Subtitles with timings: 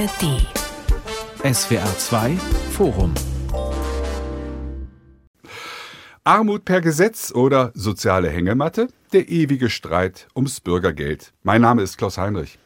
[0.00, 0.46] ARD.
[1.44, 2.36] SWR 2
[2.72, 3.12] Forum.
[6.24, 8.88] Armut per Gesetz oder soziale Hängematte?
[9.12, 11.34] Der ewige Streit ums Bürgergeld.
[11.42, 12.58] Mein Name ist Klaus Heinrich.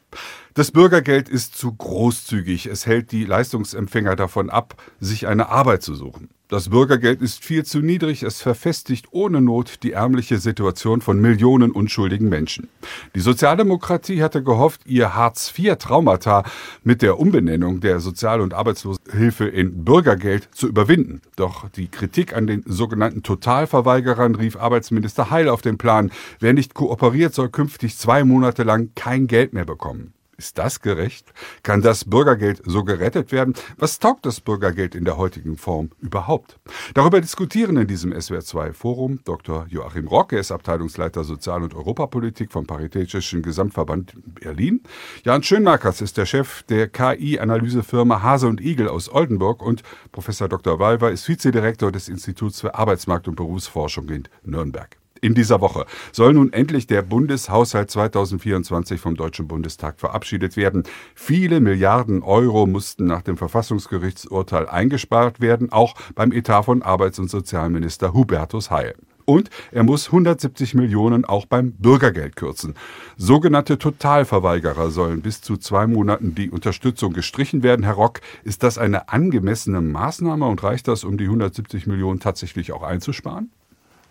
[0.57, 2.67] Das Bürgergeld ist zu großzügig.
[2.67, 6.29] Es hält die Leistungsempfänger davon ab, sich eine Arbeit zu suchen.
[6.47, 8.23] Das Bürgergeld ist viel zu niedrig.
[8.23, 12.69] Es verfestigt ohne Not die ärmliche Situation von Millionen unschuldigen Menschen.
[13.17, 16.45] Die Sozialdemokratie hatte gehofft, ihr Hartz-IV-Traumata
[16.85, 21.21] mit der Umbenennung der Sozial- und Arbeitslosenhilfe in Bürgergeld zu überwinden.
[21.35, 26.13] Doch die Kritik an den sogenannten Totalverweigerern rief Arbeitsminister Heil auf den Plan.
[26.39, 30.15] Wer nicht kooperiert, soll künftig zwei Monate lang kein Geld mehr bekommen.
[30.37, 31.33] Ist das gerecht?
[31.63, 33.55] Kann das Bürgergeld so gerettet werden?
[33.77, 36.59] Was taugt das Bürgergeld in der heutigen Form überhaupt?
[36.95, 39.67] Darüber diskutieren in diesem SWR2-Forum Dr.
[39.69, 44.83] Joachim Rock, er ist Abteilungsleiter Sozial- und Europapolitik vom Paritätischen Gesamtverband Berlin.
[45.25, 50.79] Jan Schönmarkers ist der Chef der KI-Analysefirma Hase und Igel aus Oldenburg und Professor Dr.
[50.79, 56.35] Walver ist Vizedirektor des Instituts für Arbeitsmarkt- und Berufsforschung in Nürnberg in dieser Woche soll
[56.35, 60.83] nun endlich der Bundeshaushalt 2024 vom Deutschen Bundestag verabschiedet werden.
[61.15, 67.31] Viele Milliarden Euro mussten nach dem Verfassungsgerichtsurteil eingespart werden, auch beim Etat von Arbeits- und
[67.31, 68.95] Sozialminister Hubertus Heil.
[69.25, 72.75] Und er muss 170 Millionen auch beim Bürgergeld kürzen.
[73.17, 77.87] Sogenannte Totalverweigerer sollen bis zu zwei Monaten die Unterstützung gestrichen werden.
[77.87, 82.73] Herr Rock, ist das eine angemessene Maßnahme und reicht das, um die 170 Millionen tatsächlich
[82.73, 83.51] auch einzusparen?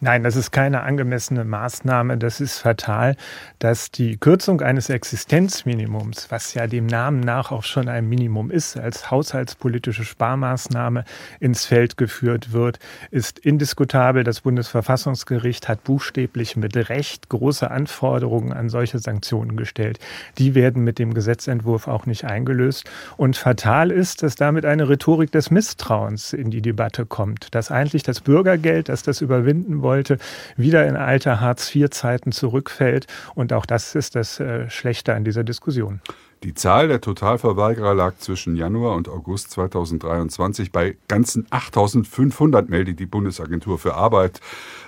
[0.03, 2.17] Nein, das ist keine angemessene Maßnahme.
[2.17, 3.15] Das ist fatal,
[3.59, 8.75] dass die Kürzung eines Existenzminimums, was ja dem Namen nach auch schon ein Minimum ist,
[8.75, 11.05] als haushaltspolitische Sparmaßnahme
[11.39, 12.79] ins Feld geführt wird,
[13.11, 14.25] ist indiskutabel.
[14.25, 19.99] Das Bundesverfassungsgericht hat buchstäblich mit Recht große Anforderungen an solche Sanktionen gestellt.
[20.37, 22.91] Die werden mit dem Gesetzentwurf auch nicht eingelöst.
[23.15, 28.03] Und fatal ist, dass damit eine Rhetorik des Misstrauens in die Debatte kommt, dass eigentlich
[28.03, 30.17] das Bürgergeld, das das überwinden wollte, wollte,
[30.57, 33.05] wieder in alte Hartz-IV-Zeiten zurückfällt.
[33.35, 36.01] Und auch das ist das äh, Schlechte an dieser Diskussion.
[36.41, 43.05] Die Zahl der Totalverweigerer lag zwischen Januar und August 2023 bei ganzen 8500, meldet die
[43.05, 44.41] Bundesagentur für Arbeit.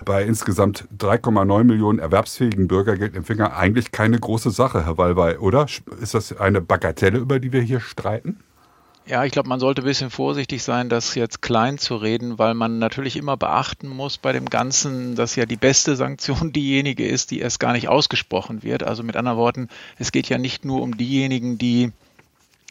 [0.03, 5.67] Bei insgesamt 3,9 Millionen erwerbsfähigen Bürgergeldempfängern eigentlich keine große Sache, Herr Wallwey, oder?
[6.01, 8.39] Ist das eine Bagatelle, über die wir hier streiten?
[9.07, 12.55] Ja, ich glaube, man sollte ein bisschen vorsichtig sein, das jetzt klein zu reden, weil
[12.55, 17.29] man natürlich immer beachten muss bei dem Ganzen, dass ja die beste Sanktion diejenige ist,
[17.29, 18.81] die erst gar nicht ausgesprochen wird.
[18.81, 21.91] Also mit anderen Worten, es geht ja nicht nur um diejenigen, die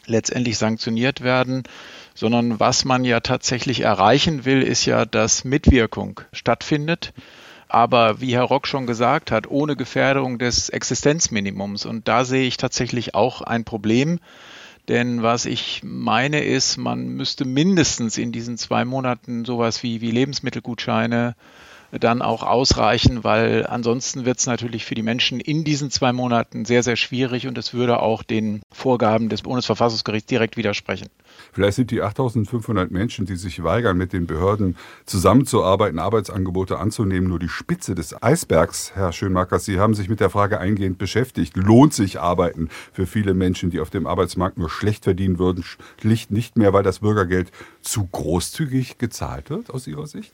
[0.07, 1.63] letztendlich sanktioniert werden,
[2.13, 7.13] sondern was man ja tatsächlich erreichen will, ist ja, dass Mitwirkung stattfindet.
[7.69, 11.85] Aber wie Herr Rock schon gesagt hat, ohne Gefährdung des Existenzminimums.
[11.85, 14.19] Und da sehe ich tatsächlich auch ein Problem
[14.87, 20.11] denn was ich meine ist, man müsste mindestens in diesen zwei Monaten sowas wie, wie
[20.11, 21.35] Lebensmittelgutscheine
[21.91, 26.65] dann auch ausreichen, weil ansonsten wird es natürlich für die Menschen in diesen zwei Monaten
[26.65, 31.07] sehr, sehr schwierig und es würde auch den Vorgaben des Bundesverfassungsgerichts direkt widersprechen.
[31.55, 37.39] Vielleicht sind die 8500 Menschen, die sich weigern, mit den Behörden zusammenzuarbeiten, Arbeitsangebote anzunehmen, nur
[37.39, 39.59] die Spitze des Eisbergs, Herr Schönmacker.
[39.59, 41.55] Sie haben sich mit der Frage eingehend beschäftigt.
[41.55, 45.63] Lohnt sich Arbeiten für viele Menschen, die auf dem Arbeitsmarkt nur schlecht verdienen würden,
[46.01, 50.33] schlicht nicht mehr, weil das Bürgergeld zu großzügig gezahlt wird, aus Ihrer Sicht?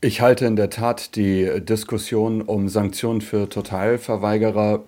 [0.00, 4.82] Ich halte in der Tat die Diskussion um Sanktionen für Totalverweigerer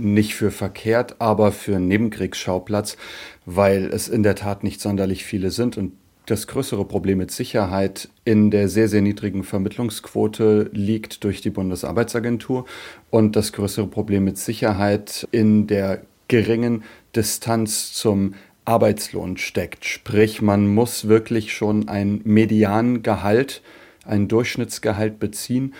[0.00, 2.96] nicht für verkehrt, aber für einen Nebenkriegsschauplatz,
[3.46, 5.92] weil es in der Tat nicht sonderlich viele sind und
[6.26, 12.66] das größere Problem mit Sicherheit in der sehr, sehr niedrigen Vermittlungsquote liegt durch die Bundesarbeitsagentur
[13.10, 16.84] und das größere Problem mit Sicherheit in der geringen
[17.16, 18.34] Distanz zum
[18.64, 19.84] Arbeitslohn steckt.
[19.84, 23.62] Sprich, man muss wirklich schon ein Mediangehalt
[24.04, 25.74] ein Durchschnittsgehalt beziehen,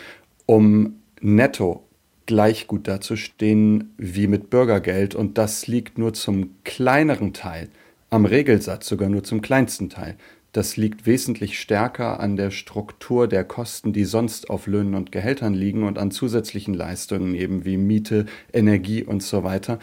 [0.47, 1.85] um netto
[2.31, 5.17] gleich gut dazustehen wie mit Bürgergeld.
[5.17, 7.69] Und das liegt nur zum kleineren Teil
[8.09, 10.15] am Regelsatz, sogar nur zum kleinsten Teil.
[10.53, 15.55] Das liegt wesentlich stärker an der Struktur der Kosten, die sonst auf Löhnen und Gehältern
[15.55, 19.81] liegen und an zusätzlichen Leistungen eben wie Miete, Energie und so weiter.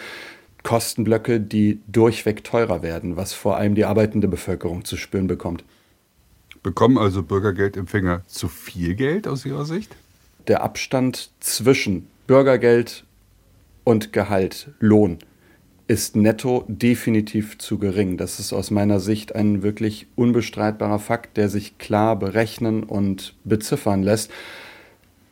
[0.63, 5.65] Kostenblöcke, die durchweg teurer werden, was vor allem die arbeitende Bevölkerung zu spüren bekommt.
[6.63, 9.93] Bekommen also Bürgergeldempfänger zu viel Geld aus Ihrer Sicht?
[10.47, 13.05] Der Abstand zwischen Bürgergeld
[13.85, 15.17] und Gehalt, Lohn,
[15.87, 18.17] ist netto definitiv zu gering.
[18.17, 24.03] Das ist aus meiner Sicht ein wirklich unbestreitbarer Fakt, der sich klar berechnen und beziffern
[24.03, 24.29] lässt.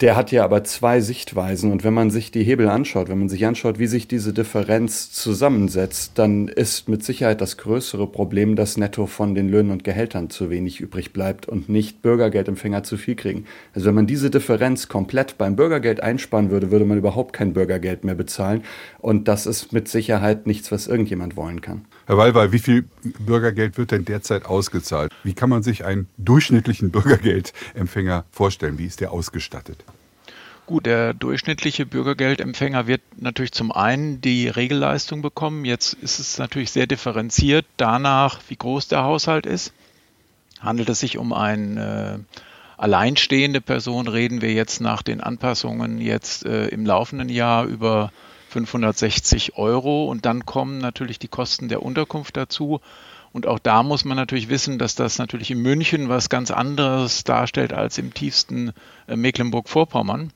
[0.01, 3.29] Der hat ja aber zwei Sichtweisen und wenn man sich die Hebel anschaut, wenn man
[3.29, 8.75] sich anschaut, wie sich diese Differenz zusammensetzt, dann ist mit Sicherheit das größere Problem, dass
[8.75, 13.15] netto von den Löhnen und Gehältern zu wenig übrig bleibt und nicht Bürgergeldempfänger zu viel
[13.15, 13.45] kriegen.
[13.73, 18.03] Also wenn man diese Differenz komplett beim Bürgergeld einsparen würde, würde man überhaupt kein Bürgergeld
[18.03, 18.63] mehr bezahlen
[18.99, 21.85] und das ist mit Sicherheit nichts, was irgendjemand wollen kann.
[22.07, 22.85] Herr Wallweil, wie viel
[23.19, 25.11] Bürgergeld wird denn derzeit ausgezahlt?
[25.23, 28.77] Wie kann man sich einen durchschnittlichen Bürgergeldempfänger vorstellen?
[28.77, 29.83] Wie ist der ausgestattet?
[30.67, 35.65] Gut, der durchschnittliche Bürgergeldempfänger wird natürlich zum einen die Regelleistung bekommen.
[35.65, 39.73] Jetzt ist es natürlich sehr differenziert danach, wie groß der Haushalt ist.
[40.59, 42.39] Handelt es sich um eine äh,
[42.77, 48.11] alleinstehende Person, reden wir jetzt nach den Anpassungen jetzt äh, im laufenden Jahr über
[48.55, 52.79] 560 Euro und dann kommen natürlich die Kosten der Unterkunft dazu.
[53.33, 57.25] Und auch da muss man natürlich wissen, dass das natürlich in München was ganz anderes
[57.25, 58.71] darstellt als im tiefsten
[59.07, 60.31] äh, Mecklenburg-Vorpommern.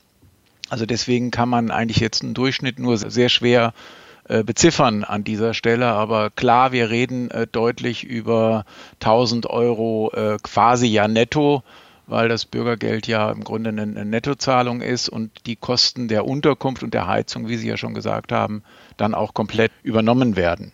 [0.69, 3.73] Also deswegen kann man eigentlich jetzt einen Durchschnitt nur sehr schwer
[4.27, 5.87] äh, beziffern an dieser Stelle.
[5.87, 10.11] Aber klar, wir reden äh, deutlich über 1000 Euro
[10.43, 11.63] quasi ja netto,
[12.09, 16.83] weil das Bürgergeld ja im Grunde eine, eine Nettozahlung ist und die Kosten der Unterkunft
[16.83, 18.63] und der Heizung, wie Sie ja schon gesagt haben,
[18.97, 20.71] dann auch komplett übernommen werden.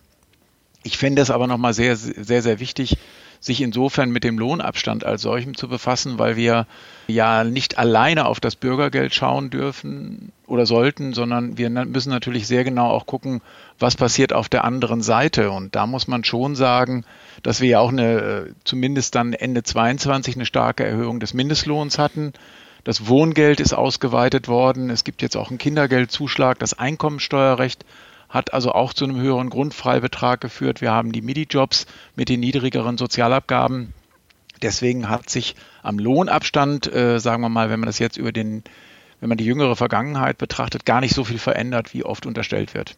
[0.82, 2.96] Ich finde es aber nochmal sehr, sehr, sehr wichtig,
[3.40, 6.66] sich insofern mit dem Lohnabstand als solchem zu befassen, weil wir
[7.06, 12.64] ja nicht alleine auf das Bürgergeld schauen dürfen oder sollten, sondern wir müssen natürlich sehr
[12.64, 13.40] genau auch gucken,
[13.78, 15.50] was passiert auf der anderen Seite.
[15.50, 17.04] Und da muss man schon sagen,
[17.42, 22.32] dass wir ja auch eine, zumindest dann Ende 22 eine starke Erhöhung des Mindestlohns hatten.
[22.84, 24.90] Das Wohngeld ist ausgeweitet worden.
[24.90, 26.58] Es gibt jetzt auch einen Kindergeldzuschlag.
[26.60, 27.84] Das Einkommensteuerrecht
[28.28, 30.80] hat also auch zu einem höheren Grundfreibetrag geführt.
[30.80, 33.92] Wir haben die MIDI-Jobs mit den niedrigeren Sozialabgaben.
[34.62, 38.62] Deswegen hat sich am Lohnabstand, äh, sagen wir mal, wenn man das jetzt über den,
[39.20, 42.96] wenn man die jüngere Vergangenheit betrachtet, gar nicht so viel verändert, wie oft unterstellt wird.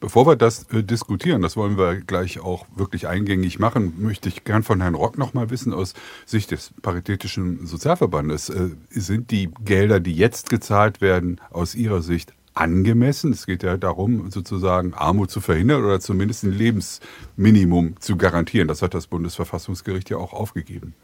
[0.00, 4.44] Bevor wir das äh, diskutieren, das wollen wir gleich auch wirklich eingängig machen, möchte ich
[4.44, 5.94] gern von Herrn Rock nochmal wissen, aus
[6.26, 12.34] Sicht des Paritätischen Sozialverbandes, äh, sind die Gelder, die jetzt gezahlt werden, aus Ihrer Sicht
[12.54, 13.32] angemessen.
[13.32, 18.68] Es geht ja darum, sozusagen Armut zu verhindern oder zumindest ein Lebensminimum zu garantieren.
[18.68, 20.94] Das hat das Bundesverfassungsgericht ja auch aufgegeben.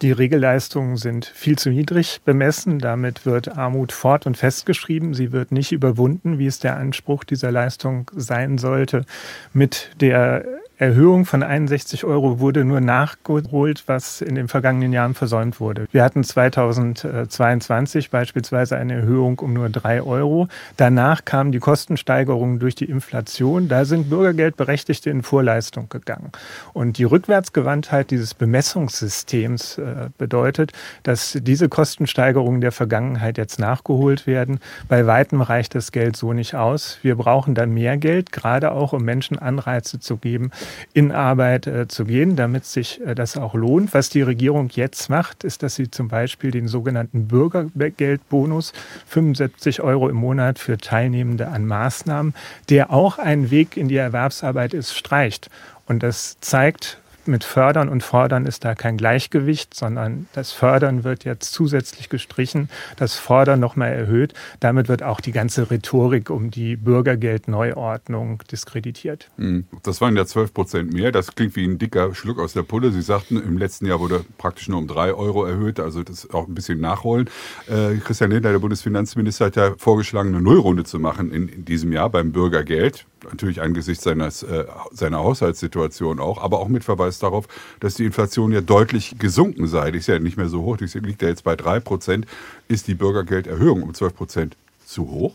[0.00, 2.78] Die Regelleistungen sind viel zu niedrig bemessen.
[2.78, 5.12] Damit wird Armut fort und festgeschrieben.
[5.12, 9.04] Sie wird nicht überwunden, wie es der Anspruch dieser Leistung sein sollte.
[9.52, 10.44] Mit der
[10.78, 15.88] Erhöhung von 61 Euro wurde nur nachgeholt, was in den vergangenen Jahren versäumt wurde.
[15.90, 20.46] Wir hatten 2022 beispielsweise eine Erhöhung um nur drei Euro.
[20.76, 23.66] Danach kamen die Kostensteigerungen durch die Inflation.
[23.66, 26.30] Da sind Bürgergeldberechtigte in Vorleistung gegangen.
[26.74, 30.72] Und die Rückwärtsgewandtheit dieses Bemessungssystems äh, bedeutet,
[31.02, 34.60] dass diese Kostensteigerungen der Vergangenheit jetzt nachgeholt werden.
[34.86, 36.98] Bei weitem reicht das Geld so nicht aus.
[37.02, 40.52] Wir brauchen dann mehr Geld, gerade auch um Menschen Anreize zu geben,
[40.92, 43.94] in Arbeit äh, zu gehen, damit sich äh, das auch lohnt.
[43.94, 48.72] Was die Regierung jetzt macht, ist, dass sie zum Beispiel den sogenannten Bürgergeldbonus,
[49.06, 52.34] 75 Euro im Monat für Teilnehmende an Maßnahmen,
[52.68, 55.50] der auch ein Weg in die Erwerbsarbeit ist, streicht.
[55.86, 61.24] Und das zeigt, mit Fördern und Fordern ist da kein Gleichgewicht, sondern das Fördern wird
[61.24, 64.34] jetzt zusätzlich gestrichen, das Fordern nochmal erhöht.
[64.60, 69.30] Damit wird auch die ganze Rhetorik um die Bürgergeldneuordnung diskreditiert.
[69.36, 71.12] Hm, das waren ja 12 Prozent mehr.
[71.12, 72.90] Das klingt wie ein dicker Schluck aus der Pulle.
[72.90, 76.48] Sie sagten, im letzten Jahr wurde praktisch nur um drei Euro erhöht, also das auch
[76.48, 77.28] ein bisschen nachholen.
[77.68, 81.92] Äh, Christian Lindner, der Bundesfinanzminister, hat ja vorgeschlagen, eine Nullrunde zu machen in, in diesem
[81.92, 87.46] Jahr beim Bürgergeld natürlich angesichts seines, äh, seiner Haushaltssituation auch, aber auch mit Verweis darauf,
[87.80, 89.90] dass die Inflation ja deutlich gesunken sei.
[89.90, 92.26] Die ist ja nicht mehr so hoch, die liegt ja jetzt bei 3 Prozent.
[92.68, 95.34] Ist die Bürgergelderhöhung um 12 Prozent zu hoch?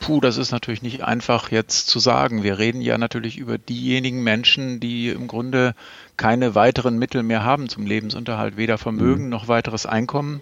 [0.00, 2.42] Puh, das ist natürlich nicht einfach jetzt zu sagen.
[2.42, 5.74] Wir reden ja natürlich über diejenigen Menschen, die im Grunde
[6.16, 9.30] keine weiteren Mittel mehr haben zum Lebensunterhalt, weder Vermögen mhm.
[9.30, 10.40] noch weiteres Einkommen.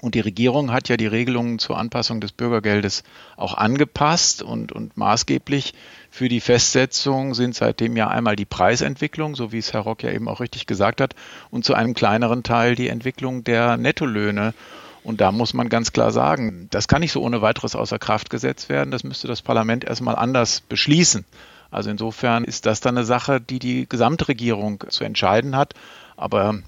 [0.00, 3.02] Und die Regierung hat ja die Regelungen zur Anpassung des Bürgergeldes
[3.36, 5.74] auch angepasst und, und maßgeblich
[6.10, 10.12] für die Festsetzung sind seitdem ja einmal die Preisentwicklung, so wie es Herr Rock ja
[10.12, 11.16] eben auch richtig gesagt hat,
[11.50, 14.54] und zu einem kleineren Teil die Entwicklung der Nettolöhne.
[15.02, 18.30] Und da muss man ganz klar sagen, das kann nicht so ohne weiteres außer Kraft
[18.30, 18.90] gesetzt werden.
[18.90, 21.24] Das müsste das Parlament erstmal anders beschließen.
[21.70, 25.74] Also insofern ist das dann eine Sache, die die Gesamtregierung zu entscheiden hat.
[26.16, 26.62] Aber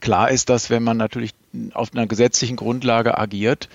[0.00, 1.34] Klar ist, dass wenn man natürlich
[1.74, 3.68] auf einer gesetzlichen Grundlage agiert,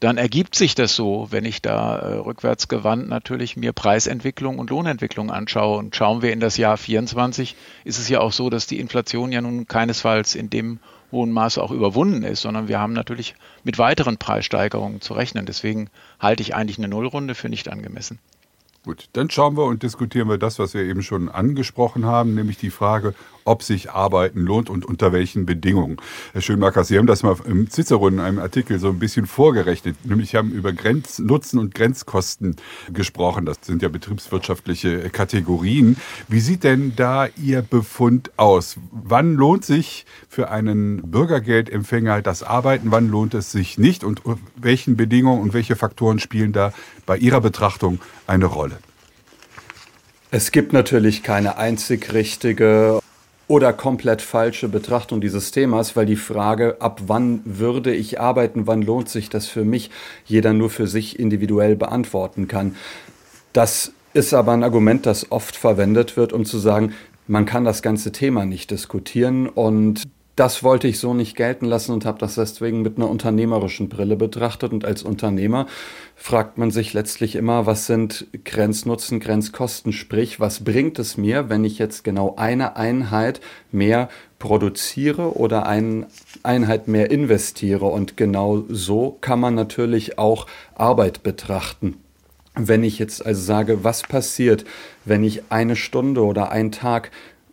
[0.00, 4.70] dann ergibt sich das so, wenn ich da äh, rückwärts gewandt natürlich mir Preisentwicklung und
[4.70, 5.78] Lohnentwicklung anschaue.
[5.78, 9.32] Und schauen wir in das Jahr 24, ist es ja auch so, dass die Inflation
[9.32, 10.78] ja nun keinesfalls in dem
[11.10, 13.34] hohen Maße auch überwunden ist, sondern wir haben natürlich
[13.64, 15.46] mit weiteren Preissteigerungen zu rechnen.
[15.46, 18.20] Deswegen halte ich eigentlich eine Nullrunde für nicht angemessen.
[18.84, 22.58] Gut, dann schauen wir und diskutieren wir das, was wir eben schon angesprochen haben, nämlich
[22.58, 23.14] die Frage,
[23.48, 25.96] ob sich Arbeiten lohnt und unter welchen Bedingungen.
[26.32, 29.96] Herr Schönmacher, Sie haben das mal im Cicero in einem Artikel so ein bisschen vorgerechnet,
[30.04, 32.56] nämlich haben über Grenznutzen und Grenzkosten
[32.92, 33.46] gesprochen.
[33.46, 35.96] Das sind ja betriebswirtschaftliche Kategorien.
[36.28, 38.76] Wie sieht denn da Ihr Befund aus?
[38.92, 42.90] Wann lohnt sich für einen Bürgergeldempfänger das Arbeiten?
[42.90, 44.04] Wann lohnt es sich nicht?
[44.04, 44.20] Und
[44.56, 46.72] welchen Bedingungen und welche Faktoren spielen da
[47.06, 48.78] bei Ihrer Betrachtung eine Rolle?
[50.30, 53.00] Es gibt natürlich keine einzig richtige
[53.48, 58.82] oder komplett falsche Betrachtung dieses Themas, weil die Frage, ab wann würde ich arbeiten, wann
[58.82, 59.90] lohnt sich das für mich,
[60.26, 62.76] jeder nur für sich individuell beantworten kann.
[63.54, 66.92] Das ist aber ein Argument, das oft verwendet wird, um zu sagen,
[67.26, 71.92] man kann das ganze Thema nicht diskutieren und das wollte ich so nicht gelten lassen
[71.92, 74.72] und habe das deswegen mit einer unternehmerischen Brille betrachtet.
[74.72, 75.66] Und als Unternehmer
[76.14, 79.92] fragt man sich letztlich immer, was sind Grenznutzen, Grenzkosten?
[79.92, 83.40] Sprich, was bringt es mir, wenn ich jetzt genau eine Einheit
[83.72, 86.06] mehr produziere oder eine
[86.44, 87.86] Einheit mehr investiere?
[87.86, 91.96] Und genau so kann man natürlich auch Arbeit betrachten.
[92.54, 94.64] Wenn ich jetzt also sage, was passiert,
[95.04, 97.10] wenn ich eine Stunde oder einen Tag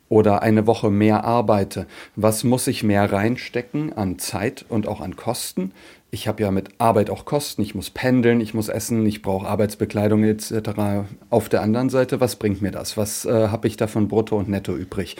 [0.10, 5.16] oder eine Woche mehr arbeite, was muss ich mehr reinstecken an Zeit und auch an
[5.16, 5.72] Kosten?
[6.12, 9.48] Ich habe ja mit Arbeit auch Kosten, ich muss pendeln, ich muss essen, ich brauche
[9.48, 10.54] Arbeitsbekleidung etc.
[11.30, 12.96] Auf der anderen Seite, was bringt mir das?
[12.96, 15.18] Was äh, habe ich davon brutto und netto übrig?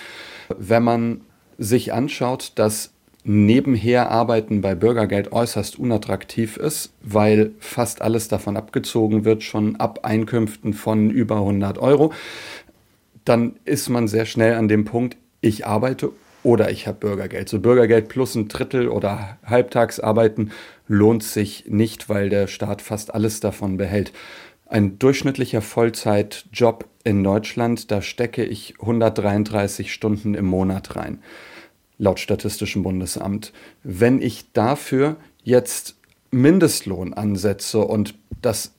[0.58, 1.22] Wenn man
[1.58, 2.92] sich anschaut, dass
[3.26, 10.02] nebenher Arbeiten bei Bürgergeld äußerst unattraktiv ist, weil fast alles davon abgezogen wird, schon ab
[10.04, 12.14] Einkünften von über 100 Euro,
[13.26, 16.12] dann ist man sehr schnell an dem Punkt, ich arbeite
[16.44, 17.50] oder ich habe Bürgergeld.
[17.50, 20.52] So Bürgergeld plus ein Drittel oder Halbtagsarbeiten
[20.88, 24.14] lohnt sich nicht, weil der Staat fast alles davon behält.
[24.68, 31.20] Ein durchschnittlicher Vollzeitjob in Deutschland, da stecke ich 133 Stunden im Monat rein,
[31.98, 33.52] laut Statistischem Bundesamt.
[33.84, 35.96] Wenn ich dafür jetzt
[36.32, 38.75] Mindestlohn ansetze und das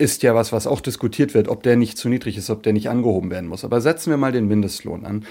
[0.00, 2.72] ist ja was, was auch diskutiert wird, ob der nicht zu niedrig ist, ob der
[2.72, 3.64] nicht angehoben werden muss.
[3.64, 5.26] Aber setzen wir mal den Mindestlohn an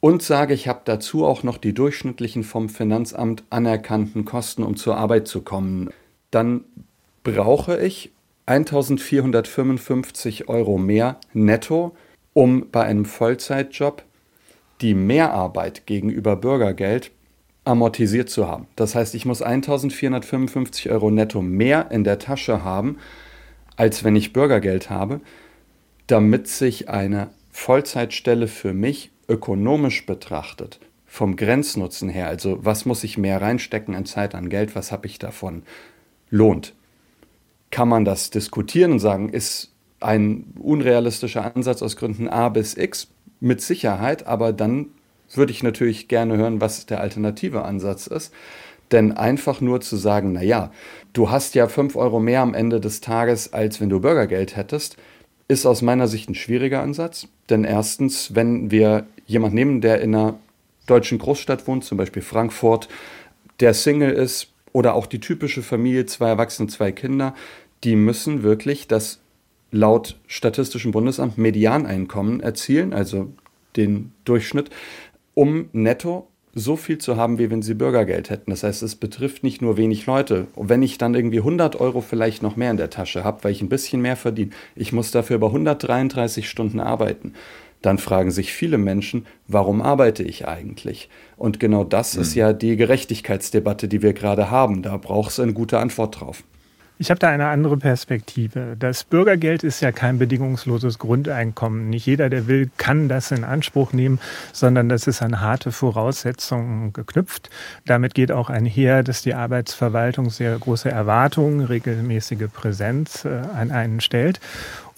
[0.00, 4.96] und sage, ich habe dazu auch noch die durchschnittlichen vom Finanzamt anerkannten Kosten, um zur
[4.96, 5.90] Arbeit zu kommen.
[6.30, 6.64] Dann
[7.22, 8.12] brauche ich
[8.46, 11.94] 1455 Euro mehr netto,
[12.32, 14.04] um bei einem Vollzeitjob
[14.80, 17.10] die Mehrarbeit gegenüber Bürgergeld
[17.64, 18.68] amortisiert zu haben.
[18.74, 22.96] Das heißt, ich muss 1455 Euro netto mehr in der Tasche haben,
[23.76, 25.20] als wenn ich Bürgergeld habe,
[26.06, 33.18] damit sich eine Vollzeitstelle für mich ökonomisch betrachtet, vom Grenznutzen her, also was muss ich
[33.18, 35.62] mehr reinstecken an Zeit, an Geld, was habe ich davon,
[36.30, 36.74] lohnt.
[37.70, 43.08] Kann man das diskutieren und sagen, ist ein unrealistischer Ansatz aus Gründen A bis X?
[43.40, 44.86] Mit Sicherheit, aber dann
[45.34, 48.32] würde ich natürlich gerne hören, was der alternative Ansatz ist.
[48.92, 50.70] Denn einfach nur zu sagen, naja,
[51.12, 54.96] du hast ja 5 Euro mehr am Ende des Tages, als wenn du Bürgergeld hättest,
[55.48, 57.28] ist aus meiner Sicht ein schwieriger Ansatz.
[57.50, 60.38] Denn erstens, wenn wir jemanden nehmen, der in einer
[60.86, 62.88] deutschen Großstadt wohnt, zum Beispiel Frankfurt,
[63.60, 67.34] der Single ist oder auch die typische Familie, zwei Erwachsene, zwei Kinder,
[67.84, 69.20] die müssen wirklich das
[69.70, 73.32] laut Statistischem Bundesamt Medianeinkommen erzielen, also
[73.76, 74.70] den Durchschnitt,
[75.34, 78.50] um netto so viel zu haben, wie wenn sie Bürgergeld hätten.
[78.50, 80.46] Das heißt, es betrifft nicht nur wenig Leute.
[80.54, 83.52] Und wenn ich dann irgendwie 100 Euro vielleicht noch mehr in der Tasche habe, weil
[83.52, 87.32] ich ein bisschen mehr verdiene, ich muss dafür über 133 Stunden arbeiten,
[87.80, 91.08] dann fragen sich viele Menschen, warum arbeite ich eigentlich?
[91.36, 92.22] Und genau das mhm.
[92.22, 94.82] ist ja die Gerechtigkeitsdebatte, die wir gerade haben.
[94.82, 96.44] Da braucht es eine gute Antwort drauf.
[97.02, 98.76] Ich habe da eine andere Perspektive.
[98.78, 101.90] Das Bürgergeld ist ja kein bedingungsloses Grundeinkommen.
[101.90, 104.20] Nicht jeder, der will, kann das in Anspruch nehmen,
[104.52, 107.50] sondern das ist an harte Voraussetzungen geknüpft.
[107.86, 114.00] Damit geht auch einher, dass die Arbeitsverwaltung sehr große Erwartungen, regelmäßige Präsenz äh, an einen
[114.00, 114.38] stellt.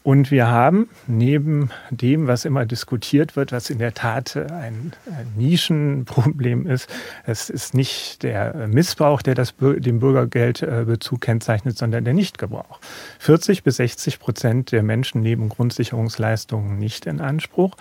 [0.05, 5.33] Und wir haben neben dem, was immer diskutiert wird, was in der Tat ein, ein
[5.35, 6.91] Nischenproblem ist,
[7.25, 12.81] es ist nicht der Missbrauch, der das, den Bürgergeldbezug kennzeichnet, sondern der Nichtgebrauch.
[13.19, 17.75] 40 bis 60 Prozent der Menschen nehmen Grundsicherungsleistungen nicht in Anspruch.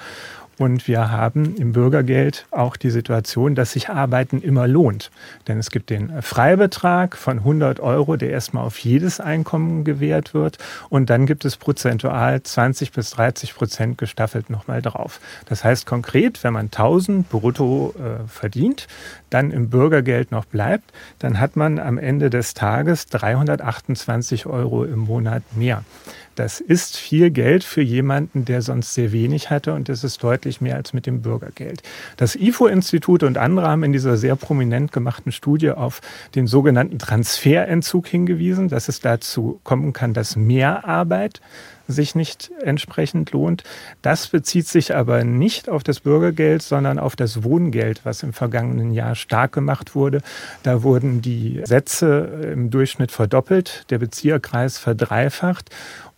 [0.60, 5.12] Und wir haben im Bürgergeld auch die Situation, dass sich Arbeiten immer lohnt.
[5.48, 10.57] Denn es gibt den Freibetrag von 100 Euro, der erstmal auf jedes Einkommen gewährt wird.
[10.89, 15.19] Und dann gibt es prozentual 20 bis 30 Prozent gestaffelt nochmal drauf.
[15.48, 18.88] Das heißt konkret, wenn man 1000 brutto äh, verdient,
[19.33, 24.99] dann im Bürgergeld noch bleibt, dann hat man am Ende des Tages 328 Euro im
[24.99, 25.83] Monat mehr.
[26.35, 30.61] Das ist viel Geld für jemanden, der sonst sehr wenig hatte und das ist deutlich
[30.61, 31.83] mehr als mit dem Bürgergeld.
[32.17, 36.01] Das IFO-Institut und andere haben in dieser sehr prominent gemachten Studie auf
[36.33, 41.39] den sogenannten Transferentzug hingewiesen, dass es dazu kommen kann, dass mehr Arbeit
[41.87, 43.63] sich nicht entsprechend lohnt.
[44.01, 48.91] Das bezieht sich aber nicht auf das Bürgergeld, sondern auf das Wohngeld, was im vergangenen
[48.91, 50.21] Jahr stark gemacht wurde.
[50.63, 55.69] Da wurden die Sätze im Durchschnitt verdoppelt, der Bezieherkreis verdreifacht.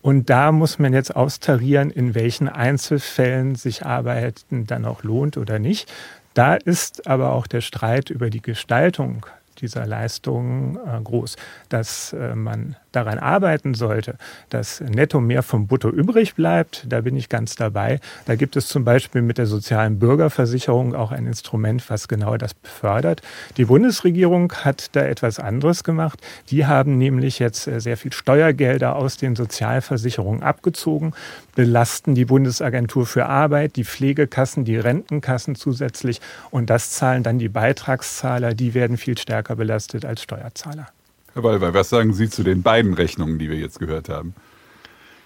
[0.02, 5.58] Und da muss man jetzt austarieren, in welchen Einzelfällen sich Arbeiten dann auch lohnt oder
[5.58, 5.92] nicht.
[6.36, 9.26] Da ist aber auch der Streit über die Gestaltung
[9.60, 11.38] dieser Leistungen äh, groß,
[11.70, 14.18] dass äh, man daran arbeiten sollte,
[14.50, 18.00] dass netto mehr vom Brutto übrig bleibt, da bin ich ganz dabei.
[18.26, 22.54] Da gibt es zum Beispiel mit der sozialen Bürgerversicherung auch ein Instrument, was genau das
[22.54, 23.22] befördert.
[23.58, 26.20] Die Bundesregierung hat da etwas anderes gemacht.
[26.50, 31.14] Die haben nämlich jetzt äh, sehr viel Steuergelder aus den Sozialversicherungen abgezogen,
[31.56, 36.22] belasten die Bundesagentur für Arbeit, die Pflegekassen, die Rentenkassen zusätzlich
[36.52, 40.88] und das zahlen dann die Beitragszahler, die werden viel stärker belastet als Steuerzahler.
[41.36, 44.34] Herr Walwer, was sagen Sie zu den beiden Rechnungen, die wir jetzt gehört haben?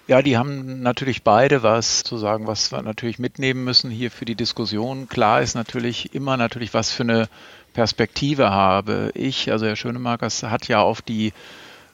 [0.08, 4.24] Ja, die haben natürlich beide was zu sagen, was wir natürlich mitnehmen müssen hier für
[4.24, 5.08] die Diskussion.
[5.08, 7.28] Klar ist natürlich immer natürlich, was für eine
[7.74, 9.52] Perspektive habe ich.
[9.52, 11.32] Also Herr Schönemakers hat ja auf die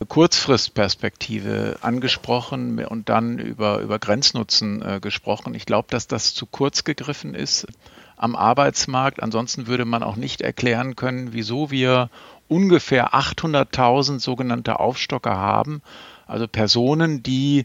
[0.08, 5.54] Kurzfristperspektive angesprochen und dann über, über Grenznutzen äh, gesprochen.
[5.54, 7.66] Ich glaube, dass das zu kurz gegriffen ist
[8.16, 9.23] am Arbeitsmarkt.
[9.23, 12.08] Ansonsten würde man auch nicht erklären können, wieso wir
[12.48, 15.82] ungefähr 800.000 sogenannte Aufstocker haben,
[16.26, 17.64] also Personen, die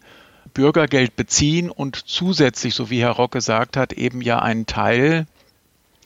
[0.53, 5.25] Bürgergeld beziehen und zusätzlich, so wie Herr Rock gesagt hat, eben ja einen Teil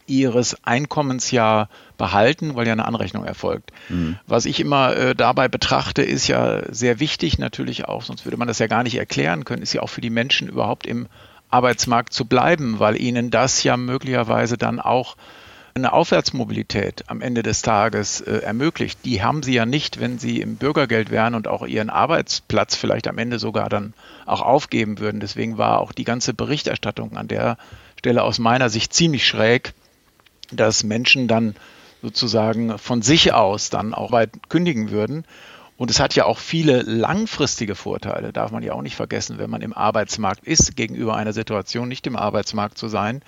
[0.08, 1.68] ihres Einkommens ja
[1.98, 3.72] behalten, weil ja eine Anrechnung erfolgt.
[3.90, 4.18] Mhm.
[4.28, 8.48] Was ich immer äh, dabei betrachte, ist ja sehr wichtig natürlich auch, sonst würde man
[8.48, 11.08] das ja gar nicht erklären können, ist ja auch für die Menschen überhaupt im
[11.50, 15.16] Arbeitsmarkt zu bleiben, weil ihnen das ja möglicherweise dann auch
[15.78, 19.00] eine Aufwärtsmobilität am Ende des Tages äh, ermöglicht.
[19.04, 23.10] Die haben sie ja nicht, wenn sie im Bürgergeld wären und auch ihren Arbeitsplatz vielleicht
[23.10, 23.94] am Ende sogar dann
[24.26, 25.20] auch aufgeben würden.
[25.20, 27.58] Deswegen war auch die ganze Berichterstattung an der
[28.00, 29.74] Stelle aus meiner Sicht ziemlich schräg,
[30.50, 31.58] dass Menschen dann
[32.02, 35.26] sozusagen von sich aus dann auch weit kündigen würden.
[35.76, 39.50] Und es hat ja auch viele langfristige Vorteile, darf man ja auch nicht vergessen, wenn
[39.50, 43.22] man im Arbeitsmarkt ist, gegenüber einer Situation nicht im Arbeitsmarkt zu sein.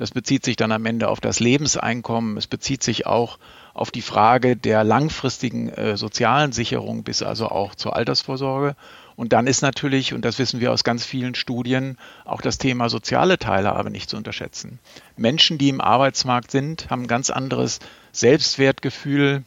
[0.00, 2.38] Das bezieht sich dann am Ende auf das Lebenseinkommen.
[2.38, 3.38] Es bezieht sich auch
[3.74, 8.76] auf die Frage der langfristigen äh, sozialen Sicherung bis also auch zur Altersvorsorge.
[9.14, 12.88] Und dann ist natürlich, und das wissen wir aus ganz vielen Studien, auch das Thema
[12.88, 14.78] soziale Teilhabe nicht zu unterschätzen.
[15.18, 17.78] Menschen, die im Arbeitsmarkt sind, haben ein ganz anderes
[18.12, 19.42] Selbstwertgefühl,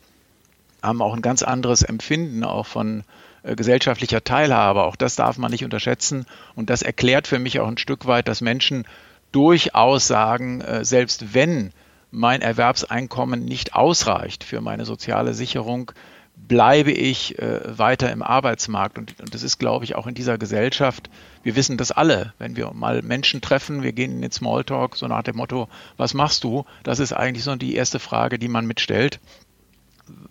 [0.84, 3.04] haben auch ein ganz anderes Empfinden auch von
[3.42, 4.84] äh, gesellschaftlicher Teilhabe.
[4.84, 6.28] Auch das darf man nicht unterschätzen.
[6.54, 8.86] Und das erklärt für mich auch ein Stück weit, dass Menschen
[9.34, 11.74] durchaus sagen, äh, selbst wenn
[12.12, 15.92] mein Erwerbseinkommen nicht ausreicht für meine soziale Sicherung,
[16.36, 18.98] bleibe ich äh, weiter im Arbeitsmarkt.
[18.98, 21.10] Und, und, das ist, glaube ich, auch in dieser Gesellschaft,
[21.42, 25.08] wir wissen das alle, wenn wir mal Menschen treffen, wir gehen in den Smalltalk, so
[25.08, 25.68] nach dem Motto,
[25.98, 26.66] was machst du?
[26.84, 29.20] Das ist eigentlich so die erste Frage, die man mitstellt.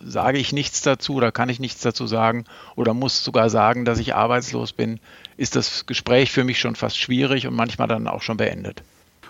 [0.04, 2.44] Sage ich nichts dazu oder kann ich nichts dazu sagen
[2.76, 5.00] oder muss sogar sagen, dass ich arbeitslos bin,
[5.36, 8.82] ist das Gespräch für mich schon fast schwierig und manchmal dann auch schon beendet.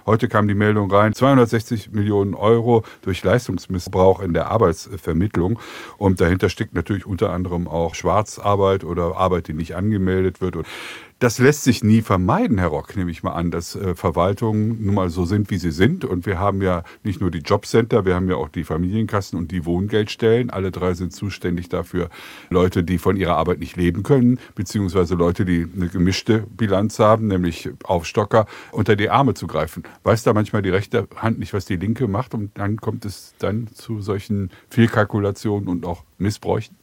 [0.05, 5.61] Heute kam die Meldung rein, 260 Millionen Euro durch Leistungsmissbrauch in der Arbeitsvermittlung.
[5.97, 10.57] Und dahinter steckt natürlich unter anderem auch Schwarzarbeit oder Arbeit, die nicht angemeldet wird.
[11.23, 14.97] Das lässt sich nie vermeiden, Herr Rock, nehme ich mal an, dass äh, Verwaltungen nun
[14.97, 16.05] mal so sind, wie sie sind.
[16.05, 19.53] Und wir haben ja nicht nur die Jobcenter, wir haben ja auch die Familienkassen und
[19.53, 20.51] die Wohngeldstellen.
[20.51, 22.11] Alle drei sind zuständig dafür,
[22.51, 27.29] Leute, die von ihrer Arbeit nicht leben können, beziehungsweise Leute, die eine gemischte Bilanz haben,
[27.29, 29.85] nämlich Aufstocker, unter die Arme zu greifen.
[30.03, 33.35] Weiß da manchmal die rechte Hand nicht, was die linke macht und dann kommt es
[33.39, 36.82] dann zu solchen Fehlkalkulationen und auch Missbräuchen?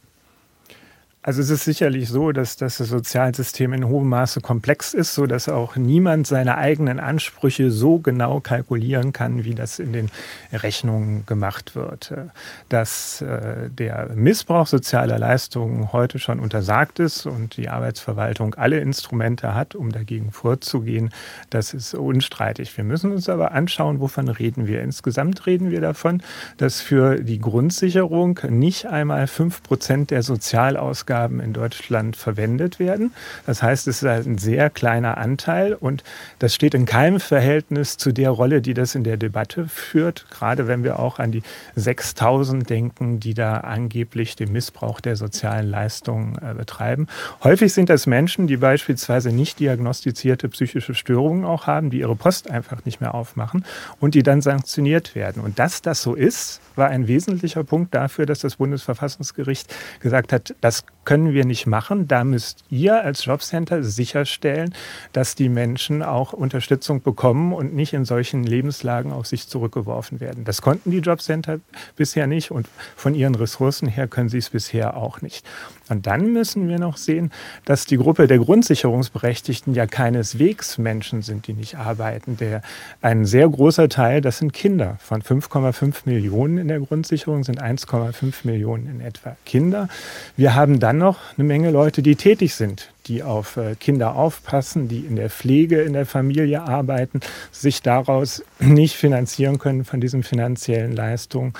[1.22, 5.50] Also es ist sicherlich so, dass das Sozialsystem in hohem Maße komplex ist, so dass
[5.50, 10.10] auch niemand seine eigenen Ansprüche so genau kalkulieren kann, wie das in den
[10.50, 12.14] Rechnungen gemacht wird.
[12.70, 19.54] Dass äh, der Missbrauch sozialer Leistungen heute schon untersagt ist und die Arbeitsverwaltung alle Instrumente
[19.54, 21.10] hat, um dagegen vorzugehen,
[21.50, 22.74] das ist unstreitig.
[22.78, 24.80] Wir müssen uns aber anschauen, wovon reden wir.
[24.80, 26.22] Insgesamt reden wir davon,
[26.56, 33.12] dass für die Grundsicherung nicht einmal fünf Prozent der Sozialausgaben Ausgaben in Deutschland verwendet werden.
[33.44, 36.04] Das heißt, es ist ein sehr kleiner Anteil und
[36.38, 40.68] das steht in keinem Verhältnis zu der Rolle, die das in der Debatte führt, gerade
[40.68, 41.42] wenn wir auch an die
[41.74, 47.08] 6000 denken, die da angeblich den Missbrauch der sozialen Leistungen äh, betreiben.
[47.42, 52.48] Häufig sind das Menschen, die beispielsweise nicht diagnostizierte psychische Störungen auch haben, die ihre Post
[52.48, 53.64] einfach nicht mehr aufmachen
[53.98, 55.42] und die dann sanktioniert werden.
[55.42, 60.54] Und dass das so ist, war ein wesentlicher Punkt dafür, dass das Bundesverfassungsgericht gesagt hat,
[60.60, 62.06] das können wir nicht machen.
[62.08, 64.74] Da müsst ihr als Jobcenter sicherstellen,
[65.12, 70.44] dass die Menschen auch Unterstützung bekommen und nicht in solchen Lebenslagen auf sich zurückgeworfen werden.
[70.44, 71.60] Das konnten die Jobcenter
[71.96, 75.46] bisher nicht und von ihren Ressourcen her können sie es bisher auch nicht.
[75.90, 77.32] Und dann müssen wir noch sehen,
[77.64, 82.36] dass die Gruppe der Grundsicherungsberechtigten ja keineswegs Menschen sind, die nicht arbeiten.
[82.36, 82.62] Der,
[83.02, 84.96] ein sehr großer Teil, das sind Kinder.
[85.00, 89.88] Von 5,5 Millionen in der Grundsicherung sind 1,5 Millionen in etwa Kinder.
[90.36, 94.86] Wir haben dann noch eine Menge Leute, die tätig sind, die auf äh, Kinder aufpassen,
[94.86, 100.22] die in der Pflege in der Familie arbeiten, sich daraus nicht finanzieren können von diesen
[100.22, 101.52] finanziellen Leistungen.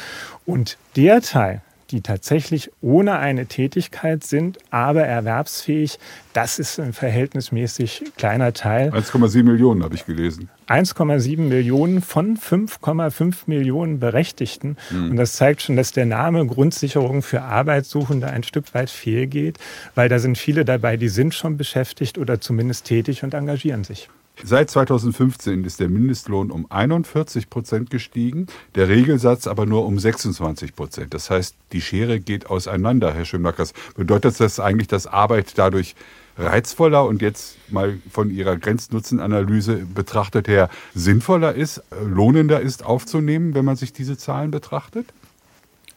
[0.47, 5.99] Und der Teil, die tatsächlich ohne eine Tätigkeit sind, aber erwerbsfähig,
[6.33, 8.91] das ist ein verhältnismäßig kleiner Teil.
[8.91, 10.49] 1,7 Millionen habe ich gelesen.
[10.69, 14.77] 1,7 Millionen von 5,5 Millionen Berechtigten.
[14.91, 15.11] Mhm.
[15.11, 19.59] Und das zeigt schon, dass der Name Grundsicherung für Arbeitssuchende ein Stück weit fehlgeht,
[19.97, 24.09] weil da sind viele dabei, die sind schon beschäftigt oder zumindest tätig und engagieren sich.
[24.45, 30.75] Seit 2015 ist der Mindestlohn um 41 Prozent gestiegen, der Regelsatz aber nur um 26
[30.75, 31.15] Prozent.
[31.15, 33.75] Das heißt, die Schere geht auseinander, Herr Schönbackers.
[33.97, 35.95] Bedeutet das eigentlich, dass Arbeit dadurch
[36.39, 43.65] reizvoller und jetzt mal von Ihrer Grenznutzenanalyse betrachtet her sinnvoller ist, lohnender ist aufzunehmen, wenn
[43.65, 45.07] man sich diese Zahlen betrachtet?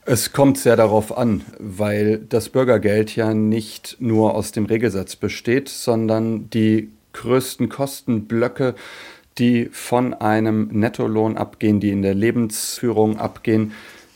[0.05, 5.69] Es kommt sehr darauf an, weil das Bürgergeld ja nicht nur aus dem Regelsatz besteht,
[5.69, 8.75] sondern die größten Kostenblöcke,
[9.37, 13.73] die von einem Nettolohn abgehen, die in der Lebensführung abgehen,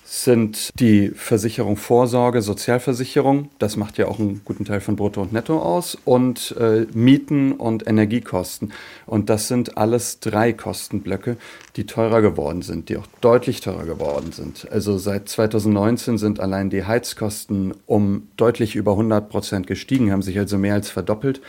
[0.07, 5.33] sind die Versicherung Vorsorge, Sozialversicherung, das macht ja auch einen guten Teil von Brutto und
[5.33, 8.71] Netto aus, und äh, Mieten und Energiekosten.
[9.05, 11.35] Und das sind alles drei Kostenblöcke,
[11.75, 14.71] die teurer geworden sind, die auch deutlich teurer geworden sind.
[14.71, 20.39] Also seit 2019 sind allein die Heizkosten um deutlich über 100 Prozent gestiegen, haben sich
[20.39, 21.41] also mehr als verdoppelt.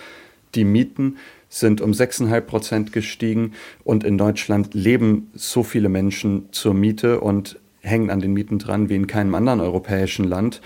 [0.56, 3.52] Die Mieten sind um 6,5 Prozent gestiegen
[3.84, 8.88] und in Deutschland leben so viele Menschen zur Miete und hängen an den Mieten dran
[8.88, 10.60] wie in keinem anderen europäischen Land.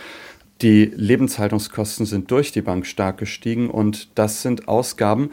[0.60, 5.30] Die Lebenshaltungskosten sind durch die Bank stark gestiegen und das sind Ausgaben,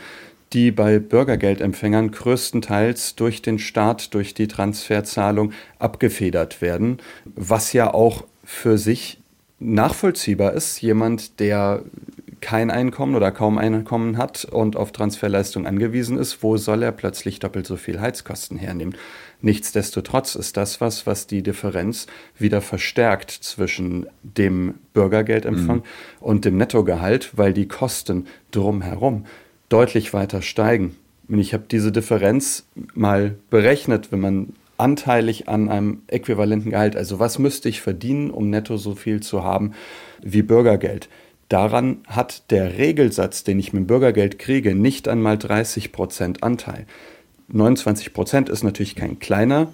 [0.53, 6.97] die bei Bürgergeldempfängern größtenteils durch den Staat, durch die Transferzahlung abgefedert werden,
[7.35, 9.19] was ja auch für sich
[9.59, 10.81] nachvollziehbar ist.
[10.81, 11.83] Jemand, der
[12.41, 17.39] kein Einkommen oder kaum Einkommen hat und auf Transferleistung angewiesen ist, wo soll er plötzlich
[17.39, 18.95] doppelt so viel Heizkosten hernehmen?
[19.41, 25.83] Nichtsdestotrotz ist das was, was die Differenz wieder verstärkt zwischen dem Bürgergeldempfang mhm.
[26.19, 29.25] und dem Nettogehalt, weil die Kosten drumherum
[29.69, 30.95] deutlich weiter steigen.
[31.27, 37.19] Und ich habe diese Differenz mal berechnet, wenn man anteilig an einem äquivalenten Gehalt, also
[37.19, 39.73] was müsste ich verdienen, um netto so viel zu haben
[40.21, 41.09] wie Bürgergeld?
[41.49, 46.85] Daran hat der Regelsatz, den ich mit dem Bürgergeld kriege, nicht einmal 30 Prozent Anteil.
[47.47, 49.67] 29 Prozent ist natürlich kein kleiner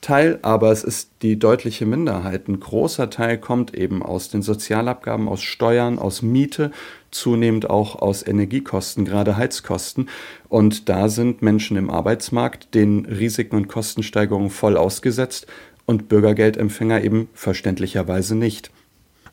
[0.00, 2.46] Teil, aber es ist die deutliche Minderheit.
[2.46, 6.70] Ein großer Teil kommt eben aus den Sozialabgaben, aus Steuern, aus Miete,
[7.10, 10.08] zunehmend auch aus Energiekosten, gerade Heizkosten.
[10.48, 15.48] Und da sind Menschen im Arbeitsmarkt den Risiken und Kostensteigerungen voll ausgesetzt
[15.86, 18.70] und Bürgergeldempfänger eben verständlicherweise nicht.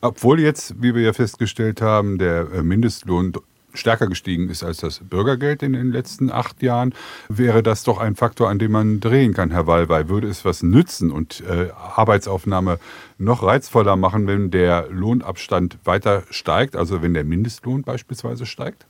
[0.04, 3.32] Obwohl jetzt, wie wir ja festgestellt haben, der äh, Mindestlohn
[3.74, 6.94] stärker gestiegen ist als das Bürgergeld in den letzten acht Jahren,
[7.30, 10.10] wäre das doch ein Faktor, an dem man drehen kann, Herr Wallwey.
[10.10, 12.80] Würde es was nützen und äh, Arbeitsaufnahme
[13.18, 18.86] noch reizvoller machen, wenn der Lohnabstand weiter steigt, also wenn der Mindestlohn beispielsweise steigt?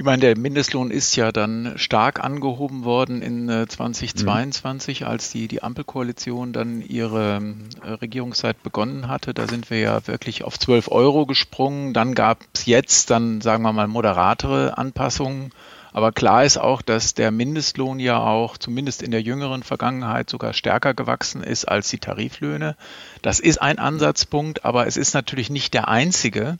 [0.00, 5.06] Ich meine, der Mindestlohn ist ja dann stark angehoben worden in 2022, mhm.
[5.06, 7.42] als die, die Ampelkoalition dann ihre
[7.84, 9.34] äh, Regierungszeit begonnen hatte.
[9.34, 11.92] Da sind wir ja wirklich auf 12 Euro gesprungen.
[11.92, 15.50] Dann gab es jetzt dann, sagen wir mal, moderatere Anpassungen.
[15.92, 20.54] Aber klar ist auch, dass der Mindestlohn ja auch zumindest in der jüngeren Vergangenheit sogar
[20.54, 22.74] stärker gewachsen ist als die Tariflöhne.
[23.20, 26.58] Das ist ein Ansatzpunkt, aber es ist natürlich nicht der einzige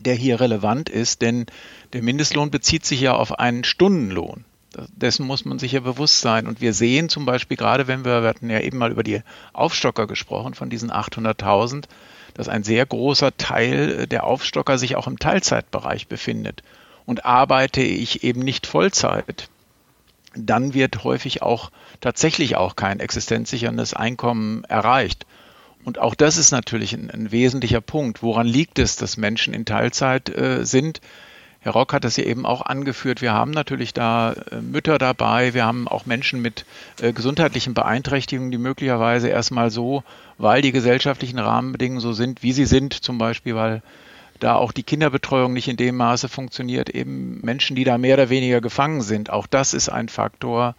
[0.00, 1.46] der hier relevant ist, denn
[1.92, 4.44] der Mindestlohn bezieht sich ja auf einen Stundenlohn.
[4.94, 6.46] Dessen muss man sich ja bewusst sein.
[6.46, 9.22] Und wir sehen zum Beispiel gerade, wenn wir, wir hatten ja eben mal über die
[9.54, 11.84] Aufstocker gesprochen, von diesen 800.000,
[12.34, 16.62] dass ein sehr großer Teil der Aufstocker sich auch im Teilzeitbereich befindet.
[17.06, 19.48] Und arbeite ich eben nicht Vollzeit,
[20.34, 25.26] dann wird häufig auch tatsächlich auch kein existenzsicherndes Einkommen erreicht.
[25.86, 28.20] Und auch das ist natürlich ein, ein, wesentlicher Punkt.
[28.20, 31.00] Woran liegt es, dass Menschen in Teilzeit äh, sind?
[31.60, 33.22] Herr Rock hat das ja eben auch angeführt.
[33.22, 35.54] Wir haben natürlich da äh, Mütter dabei.
[35.54, 36.66] Wir haben auch Menschen mit
[37.00, 40.02] äh, gesundheitlichen Beeinträchtigungen, die möglicherweise erstmal so,
[40.38, 43.80] weil die gesellschaftlichen Rahmenbedingungen so sind, wie sie sind, zum Beispiel, weil
[44.40, 48.28] da auch die Kinderbetreuung nicht in dem Maße funktioniert, eben Menschen, die da mehr oder
[48.28, 49.30] weniger gefangen sind.
[49.30, 50.74] Auch das ist ein Faktor,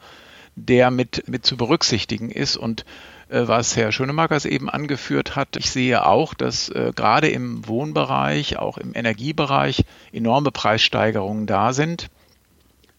[0.57, 2.57] der mit, mit zu berücksichtigen ist.
[2.57, 2.83] Und
[3.29, 5.55] was Herr Schönemakers eben angeführt hat.
[5.57, 12.09] Ich sehe auch, dass äh, gerade im Wohnbereich, auch im Energiebereich enorme Preissteigerungen da sind.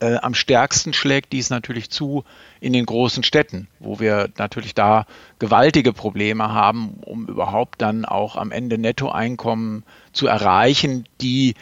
[0.00, 2.24] Äh, am stärksten schlägt dies natürlich zu
[2.60, 5.06] in den großen Städten, wo wir natürlich da
[5.38, 11.54] gewaltige Probleme haben, um überhaupt dann auch am Ende Nettoeinkommen zu erreichen, die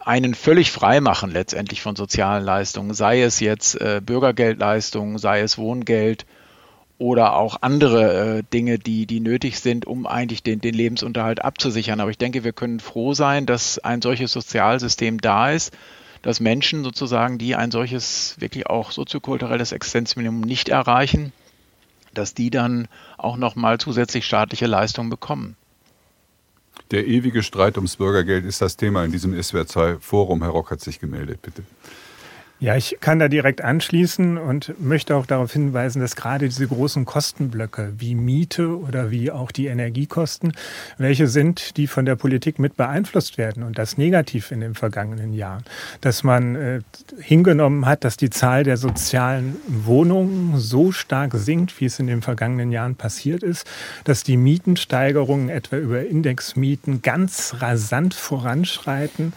[0.00, 5.58] einen völlig frei machen letztendlich von sozialen Leistungen, sei es jetzt äh, Bürgergeldleistungen, sei es
[5.58, 6.26] Wohngeld,
[6.98, 12.00] oder auch andere äh, Dinge, die, die nötig sind, um eigentlich den, den Lebensunterhalt abzusichern.
[12.00, 15.72] Aber ich denke, wir können froh sein, dass ein solches Sozialsystem da ist,
[16.22, 21.32] dass Menschen sozusagen, die ein solches wirklich auch soziokulturelles Existenzminimum nicht erreichen,
[22.14, 25.56] dass die dann auch nochmal zusätzlich staatliche Leistungen bekommen.
[26.90, 30.42] Der ewige Streit ums Bürgergeld ist das Thema in diesem SWR2-Forum.
[30.42, 31.62] Herr Rock hat sich gemeldet, bitte.
[32.60, 37.04] Ja, ich kann da direkt anschließen und möchte auch darauf hinweisen, dass gerade diese großen
[37.04, 40.54] Kostenblöcke wie Miete oder wie auch die Energiekosten,
[40.96, 45.34] welche sind, die von der Politik mit beeinflusst werden und das negativ in den vergangenen
[45.34, 45.62] Jahren.
[46.00, 46.80] Dass man äh,
[47.20, 52.22] hingenommen hat, dass die Zahl der sozialen Wohnungen so stark sinkt, wie es in den
[52.22, 53.68] vergangenen Jahren passiert ist,
[54.02, 59.32] dass die Mietensteigerungen etwa über Indexmieten ganz rasant voranschreiten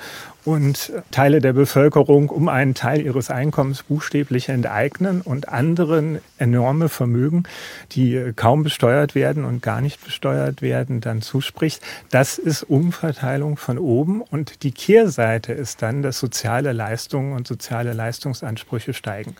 [0.45, 7.43] und Teile der Bevölkerung um einen Teil ihres Einkommens buchstäblich enteignen und anderen enorme Vermögen,
[7.91, 11.81] die kaum besteuert werden und gar nicht besteuert werden, dann zuspricht.
[12.09, 17.93] Das ist Umverteilung von oben und die Kehrseite ist dann, dass soziale Leistungen und soziale
[17.93, 19.35] Leistungsansprüche steigen.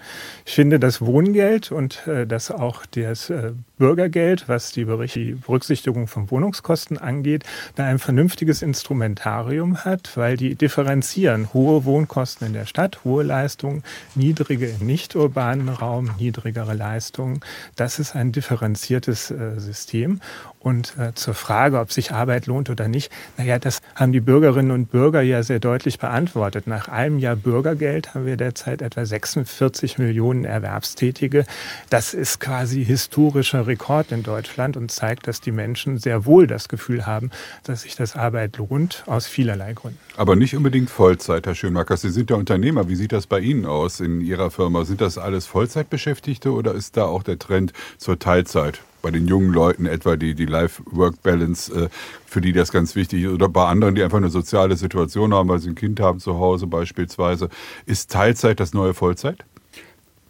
[0.46, 6.30] Ich finde, das Wohngeld und äh, das auch das äh, Bürgergeld, was die Berücksichtigung von
[6.30, 7.44] Wohnungskosten angeht,
[7.76, 10.56] da ein vernünftiges Instrumentarium hat, weil die
[10.92, 13.82] differenzieren hohe Wohnkosten in der Stadt, hohe Leistungen,
[14.14, 17.40] niedrige im nicht urbanen Raum, niedrigere Leistungen.
[17.78, 20.20] Das ist ein differenziertes äh, System.
[20.64, 24.70] Und äh, zur Frage, ob sich Arbeit lohnt oder nicht, naja, das haben die Bürgerinnen
[24.70, 26.68] und Bürger ja sehr deutlich beantwortet.
[26.68, 31.46] Nach einem Jahr Bürgergeld haben wir derzeit etwa 46 Millionen Erwerbstätige.
[31.90, 36.70] Das ist quasi historischer Rekord in Deutschland und zeigt, dass die Menschen sehr wohl das
[36.70, 37.32] Gefühl haben,
[37.64, 40.00] dass sich das Arbeit lohnt, aus vielerlei Gründen.
[40.16, 41.98] Aber nicht unbedingt Vollzeit, Herr Schönmacker.
[41.98, 42.88] Sie sind ja Unternehmer.
[42.88, 44.86] Wie sieht das bei Ihnen aus in Ihrer Firma?
[44.86, 48.82] Sind das alles Vollzeitbeschäftigte oder ist da auch der Trend zur Teilzeit?
[49.02, 51.90] Bei den jungen Leuten etwa die, die Life-Work-Balance, äh,
[52.26, 55.50] für die das ganz wichtig ist, oder bei anderen, die einfach eine soziale Situation haben,
[55.50, 57.50] weil sie ein Kind haben zu Hause beispielsweise.
[57.86, 59.44] Ist Teilzeit das neue Vollzeit?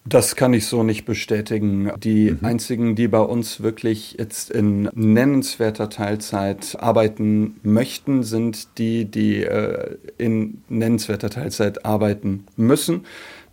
[0.04, 1.92] Das kann ich so nicht bestätigen.
[2.04, 2.40] Die mhm.
[2.42, 9.98] einzigen, die bei uns wirklich jetzt in nennenswerter Teilzeit arbeiten möchten, sind die, die äh,
[10.18, 13.06] in nennenswerter Teilzeit arbeiten müssen.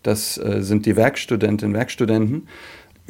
[0.02, 2.48] Das äh, sind die Werkstudentinnen und Werkstudenten.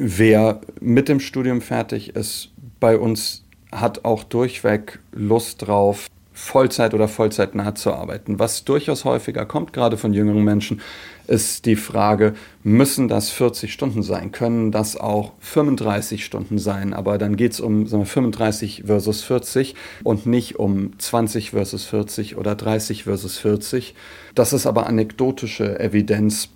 [0.01, 7.09] Wer mit dem Studium fertig ist, bei uns hat auch durchweg Lust drauf, Vollzeit oder
[7.09, 8.39] vollzeitnah zu arbeiten.
[8.39, 10.79] Was durchaus häufiger kommt, gerade von jüngeren Menschen,
[11.27, 12.33] ist die Frage,
[12.63, 14.31] müssen das 40 Stunden sein?
[14.31, 16.93] Können das auch 35 Stunden sein?
[16.93, 22.37] Aber dann geht es um wir, 35 versus 40 und nicht um 20 versus 40
[22.37, 23.95] oder 30 versus 40.
[24.33, 26.47] Das ist aber anekdotische Evidenz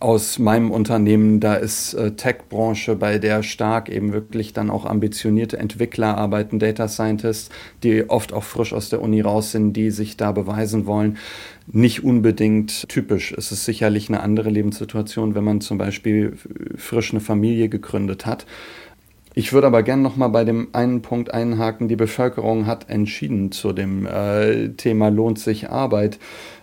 [0.00, 5.58] aus meinem Unternehmen, da ist äh, Tech-Branche, bei der stark eben wirklich dann auch ambitionierte
[5.58, 7.50] Entwickler arbeiten, Data Scientists,
[7.82, 11.18] die oft auch frisch aus der Uni raus sind, die sich da beweisen wollen.
[11.70, 13.34] Nicht unbedingt typisch.
[13.36, 16.32] Es ist sicherlich eine andere Lebenssituation, wenn man zum Beispiel
[16.76, 18.46] frisch eine Familie gegründet hat.
[19.32, 21.86] Ich würde aber gerne noch mal bei dem einen Punkt einhaken.
[21.86, 26.18] Die Bevölkerung hat entschieden zu dem äh, Thema lohnt sich Arbeit.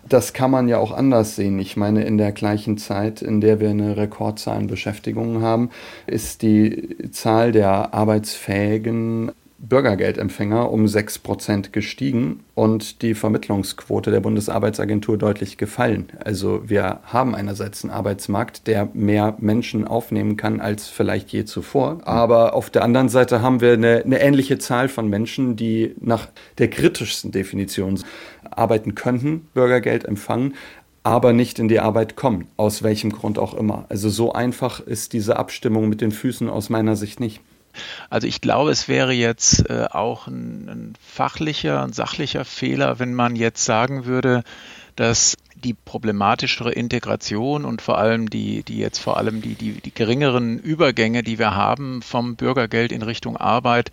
[0.07, 1.59] Das kann man ja auch anders sehen.
[1.59, 5.69] Ich meine, in der gleichen Zeit, in der wir eine Rekordzahl an Beschäftigungen haben,
[6.07, 15.17] ist die Zahl der arbeitsfähigen Bürgergeldempfänger um 6 Prozent gestiegen und die Vermittlungsquote der Bundesarbeitsagentur
[15.17, 16.09] deutlich gefallen.
[16.23, 21.99] Also wir haben einerseits einen Arbeitsmarkt, der mehr Menschen aufnehmen kann als vielleicht je zuvor.
[22.05, 26.27] Aber auf der anderen Seite haben wir eine, eine ähnliche Zahl von Menschen, die nach
[26.59, 27.99] der kritischsten Definition
[28.51, 30.53] arbeiten könnten, Bürgergeld empfangen,
[31.01, 33.85] aber nicht in die Arbeit kommen, aus welchem Grund auch immer.
[33.89, 37.41] Also so einfach ist diese Abstimmung mit den Füßen aus meiner Sicht nicht.
[38.09, 43.13] Also ich glaube, es wäre jetzt äh, auch ein, ein fachlicher, ein sachlicher Fehler, wenn
[43.13, 44.43] man jetzt sagen würde,
[44.95, 49.93] dass die problematischere Integration und vor allem die, die jetzt vor allem die, die, die
[49.93, 53.91] geringeren Übergänge, die wir haben vom Bürgergeld in Richtung Arbeit,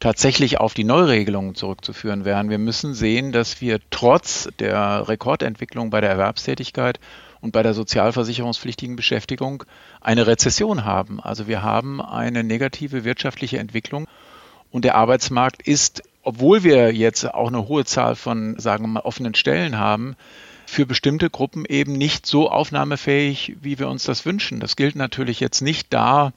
[0.00, 2.50] tatsächlich auf die Neuregelungen zurückzuführen wären.
[2.50, 6.98] Wir müssen sehen, dass wir trotz der Rekordentwicklung bei der Erwerbstätigkeit
[7.46, 9.62] und bei der sozialversicherungspflichtigen Beschäftigung
[10.00, 11.20] eine Rezession haben.
[11.20, 14.08] Also wir haben eine negative wirtschaftliche Entwicklung
[14.72, 19.00] und der Arbeitsmarkt ist, obwohl wir jetzt auch eine hohe Zahl von, sagen wir mal,
[19.02, 20.16] offenen Stellen haben,
[20.66, 24.58] für bestimmte Gruppen eben nicht so aufnahmefähig, wie wir uns das wünschen.
[24.58, 26.32] Das gilt natürlich jetzt nicht da,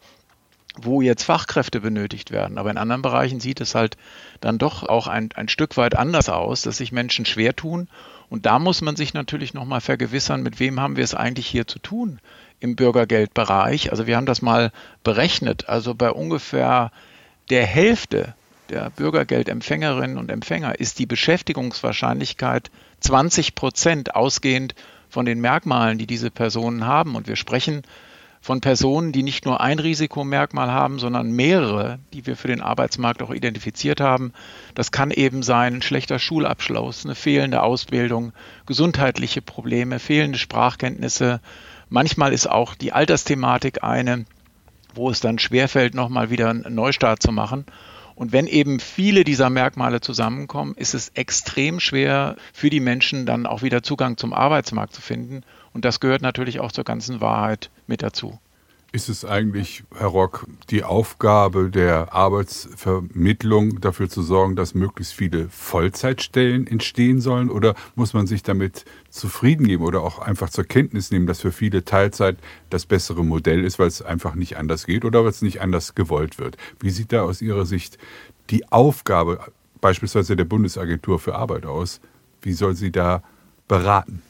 [0.83, 2.57] wo jetzt Fachkräfte benötigt werden.
[2.57, 3.97] Aber in anderen Bereichen sieht es halt
[4.41, 7.87] dann doch auch ein, ein Stück weit anders aus, dass sich Menschen schwer tun
[8.29, 11.67] und da muss man sich natürlich nochmal vergewissern, mit wem haben wir es eigentlich hier
[11.67, 12.19] zu tun
[12.59, 13.91] im Bürgergeldbereich.
[13.91, 14.71] Also wir haben das mal
[15.03, 15.67] berechnet.
[15.67, 16.91] Also bei ungefähr
[17.49, 18.35] der Hälfte
[18.69, 24.75] der Bürgergeldempfängerinnen und Empfänger ist die Beschäftigungswahrscheinlichkeit 20 Prozent ausgehend
[25.09, 27.15] von den Merkmalen, die diese Personen haben.
[27.15, 27.81] Und wir sprechen
[28.41, 33.21] von Personen, die nicht nur ein Risikomerkmal haben, sondern mehrere, die wir für den Arbeitsmarkt
[33.21, 34.34] auch identifiziert haben.
[34.75, 38.32] Das kann eben sein ein schlechter Schulabschluss, eine fehlende Ausbildung,
[38.65, 41.41] gesundheitliche Probleme, fehlende Sprachkenntnisse.
[41.89, 44.25] Manchmal ist auch die Altersthematik eine,
[44.95, 47.65] wo es dann schwerfällt, nochmal wieder einen Neustart zu machen.
[48.15, 53.45] Und wenn eben viele dieser Merkmale zusammenkommen, ist es extrem schwer für die Menschen dann
[53.45, 55.41] auch wieder Zugang zum Arbeitsmarkt zu finden.
[55.73, 58.39] Und das gehört natürlich auch zur ganzen Wahrheit mit dazu.
[58.91, 65.47] Ist es eigentlich, Herr Rock, die Aufgabe der Arbeitsvermittlung, dafür zu sorgen, dass möglichst viele
[65.49, 67.52] Vollzeitstellen entstehen sollen?
[67.52, 71.52] Oder muss man sich damit zufrieden geben oder auch einfach zur Kenntnis nehmen, dass für
[71.52, 72.38] viele Teilzeit
[72.71, 75.93] das bessere Modell ist, weil es einfach nicht anders geht oder weil es nicht anders
[75.93, 76.58] gewollt wird?
[76.80, 77.99] Wie sieht da aus Ihrer Sicht
[78.49, 79.39] die Aufgabe
[79.82, 82.02] beispielsweise der Bundesagentur für Arbeit aus?
[82.41, 83.21] Wie soll sie da
[83.67, 84.23] beraten?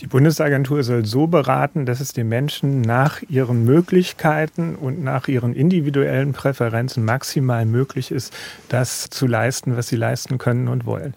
[0.00, 5.54] Die Bundesagentur soll so beraten, dass es den Menschen nach ihren Möglichkeiten und nach ihren
[5.54, 8.32] individuellen Präferenzen maximal möglich ist,
[8.70, 11.12] das zu leisten, was sie leisten können und wollen.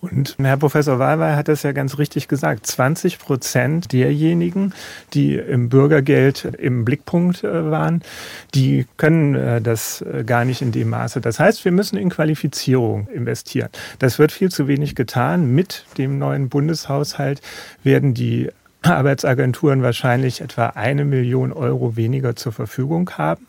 [0.00, 2.66] Und Herr Professor Wahlweil hat das ja ganz richtig gesagt.
[2.66, 4.74] 20 Prozent derjenigen,
[5.14, 8.02] die im Bürgergeld im Blickpunkt äh, waren,
[8.54, 11.20] die können äh, das äh, gar nicht in dem Maße.
[11.20, 13.70] Das heißt, wir müssen in Qualifizierung investieren.
[13.98, 15.54] Das wird viel zu wenig getan.
[15.54, 17.40] Mit dem neuen Bundeshaushalt
[17.82, 18.50] werden die
[18.88, 23.46] Arbeitsagenturen wahrscheinlich etwa eine Million Euro weniger zur Verfügung haben.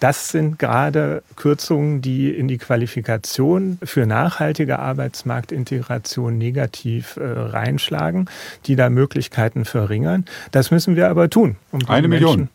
[0.00, 8.28] Das sind gerade Kürzungen, die in die Qualifikation für nachhaltige Arbeitsmarktintegration negativ äh, reinschlagen,
[8.66, 10.24] die da Möglichkeiten verringern.
[10.52, 11.56] Das müssen wir aber tun.
[11.70, 12.48] Um Eine Million.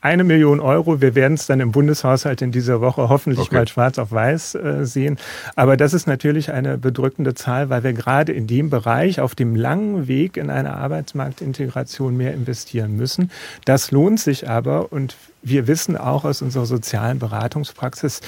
[0.00, 1.00] Eine Million Euro.
[1.00, 3.54] Wir werden es dann im Bundeshaushalt in dieser Woche hoffentlich okay.
[3.56, 5.18] mal schwarz auf weiß äh, sehen.
[5.56, 9.56] Aber das ist natürlich eine bedrückende Zahl, weil wir gerade in dem Bereich auf dem
[9.56, 13.30] langen Weg in eine Arbeitsmarktintegration mehr investieren müssen.
[13.64, 18.20] Das lohnt sich aber und wir wissen auch aus unserer sozialen Beratungspraxis,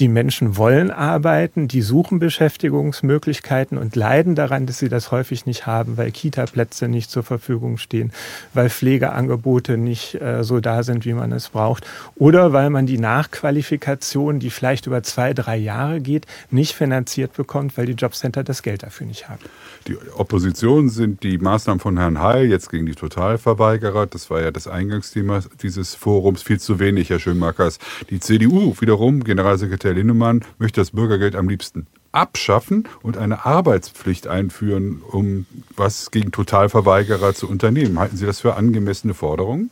[0.00, 5.66] die Menschen wollen arbeiten, die suchen Beschäftigungsmöglichkeiten und leiden daran, dass sie das häufig nicht
[5.66, 8.12] haben, weil Kita-Plätze nicht zur Verfügung stehen,
[8.54, 12.98] weil Pflegeangebote nicht äh, so da sind, wie man es braucht, oder weil man die
[12.98, 18.62] Nachqualifikation, die vielleicht über zwei, drei Jahre geht, nicht finanziert bekommt, weil die Jobcenter das
[18.62, 19.40] Geld dafür nicht haben.
[19.86, 24.06] Die Opposition sind die Maßnahmen von Herrn Heil jetzt gegen die Totalverweigerer.
[24.06, 26.42] Das war ja das Eingangsthema dieses Forums.
[26.42, 27.78] Viel zu wenig, Herr Schönmarkers.
[28.10, 35.02] Die CDU wiederum, Generalsekretär Linnemann, möchte das Bürgergeld am liebsten abschaffen und eine Arbeitspflicht einführen,
[35.02, 35.46] um
[35.76, 37.98] was gegen Totalverweigerer zu unternehmen.
[37.98, 39.70] Halten Sie das für angemessene Forderungen?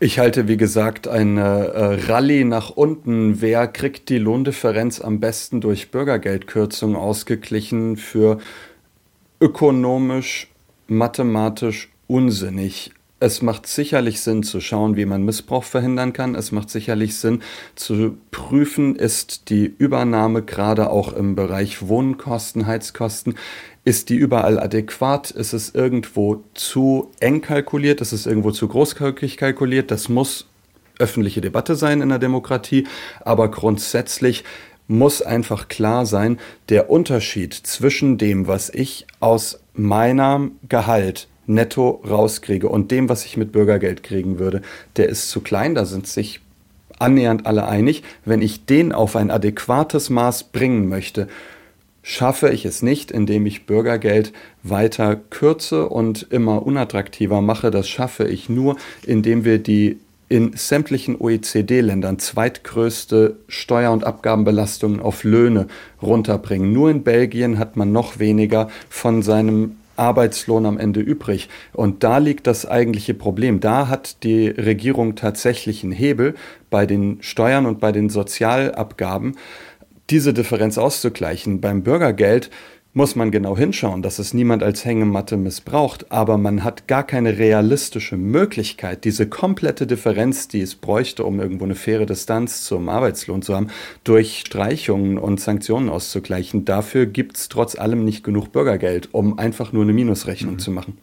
[0.00, 3.40] Ich halte, wie gesagt, eine äh, Rallye nach unten.
[3.40, 8.38] Wer kriegt die Lohndifferenz am besten durch Bürgergeldkürzungen ausgeglichen für
[9.40, 10.48] ökonomisch,
[10.88, 12.92] mathematisch unsinnig?
[13.24, 16.34] Es macht sicherlich Sinn zu schauen, wie man Missbrauch verhindern kann.
[16.34, 17.40] Es macht sicherlich Sinn
[17.74, 23.36] zu prüfen, ist die Übernahme gerade auch im Bereich Wohnkosten, Heizkosten,
[23.82, 25.30] ist die überall adäquat?
[25.30, 28.02] Ist es irgendwo zu eng kalkuliert?
[28.02, 29.90] Ist es irgendwo zu großkalkig kalkuliert?
[29.90, 30.46] Das muss
[30.98, 32.86] öffentliche Debatte sein in der Demokratie,
[33.22, 34.44] aber grundsätzlich
[34.86, 36.38] muss einfach klar sein,
[36.68, 43.36] der Unterschied zwischen dem, was ich aus meinem Gehalt netto rauskriege und dem, was ich
[43.36, 44.62] mit Bürgergeld kriegen würde,
[44.96, 45.74] der ist zu klein.
[45.74, 46.40] Da sind sich
[46.98, 48.02] annähernd alle einig.
[48.24, 51.28] Wenn ich den auf ein adäquates Maß bringen möchte,
[52.02, 54.32] schaffe ich es nicht, indem ich Bürgergeld
[54.62, 57.70] weiter kürze und immer unattraktiver mache.
[57.70, 58.76] Das schaffe ich nur,
[59.06, 65.66] indem wir die in sämtlichen OECD-Ländern zweitgrößte Steuer- und Abgabenbelastungen auf Löhne
[66.02, 66.72] runterbringen.
[66.72, 71.48] Nur in Belgien hat man noch weniger von seinem Arbeitslohn am Ende übrig.
[71.72, 73.60] Und da liegt das eigentliche Problem.
[73.60, 76.34] Da hat die Regierung tatsächlich einen Hebel
[76.70, 79.36] bei den Steuern und bei den Sozialabgaben,
[80.10, 81.60] diese Differenz auszugleichen.
[81.60, 82.50] Beim Bürgergeld
[82.94, 87.38] muss man genau hinschauen, dass es niemand als Hängematte missbraucht, aber man hat gar keine
[87.38, 93.42] realistische Möglichkeit, diese komplette Differenz, die es bräuchte, um irgendwo eine faire Distanz zum Arbeitslohn
[93.42, 93.68] zu haben,
[94.04, 96.64] durch Streichungen und Sanktionen auszugleichen.
[96.64, 100.58] Dafür gibt es trotz allem nicht genug Bürgergeld, um einfach nur eine Minusrechnung mhm.
[100.60, 100.96] zu machen.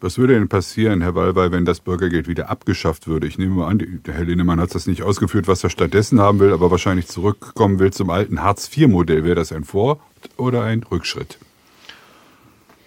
[0.00, 3.28] Was würde denn passieren, Herr Wallwey, wenn das Bürgergeld wieder abgeschafft würde?
[3.28, 6.40] Ich nehme mal an, der Herr Linnemann hat das nicht ausgeführt, was er stattdessen haben
[6.40, 9.22] will, aber wahrscheinlich zurückkommen will zum alten Hartz-IV-Modell.
[9.22, 10.00] Wäre das ein Vor-
[10.36, 11.38] oder ein Rückschritt?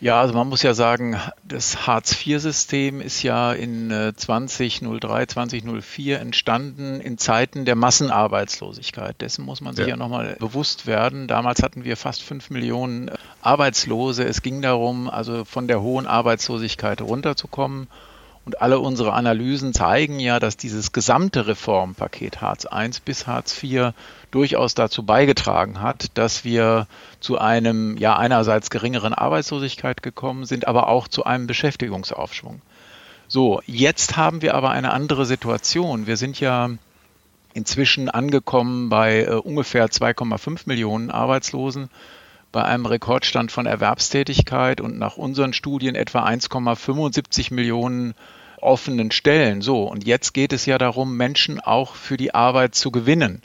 [0.02, 7.00] Ja, also man muss ja sagen, das Hartz-IV-System ist ja in 2003, äh, 2004 entstanden
[7.00, 9.20] in Zeiten der Massenarbeitslosigkeit.
[9.22, 11.28] Dessen muss man sich ja, ja nochmal bewusst werden.
[11.28, 14.26] Damals hatten wir fast fünf Millionen äh, Arbeitslose.
[14.26, 17.88] Es ging darum, also von der hohen Arbeitslosigkeit runterzukommen.
[18.46, 23.94] Und alle unsere Analysen zeigen ja, dass dieses gesamte Reformpaket Hartz I bis Hartz IV
[24.36, 26.88] durchaus dazu beigetragen hat, dass wir
[27.22, 32.62] zu einem, ja, einerseits geringeren Arbeitslosigkeit gekommen sind, aber auch zu einem Beschäftigungsaufschwung.
[33.30, 36.06] So, jetzt haben wir aber eine andere Situation.
[36.06, 36.70] Wir sind ja
[37.54, 41.90] inzwischen angekommen bei äh, ungefähr 2,5 Millionen Arbeitslosen,
[42.52, 48.16] bei einem Rekordstand von Erwerbstätigkeit und nach unseren Studien etwa 1,75 Millionen
[48.60, 49.62] offenen Stellen.
[49.62, 53.42] So, und jetzt geht es ja darum, Menschen auch für die Arbeit zu gewinnen.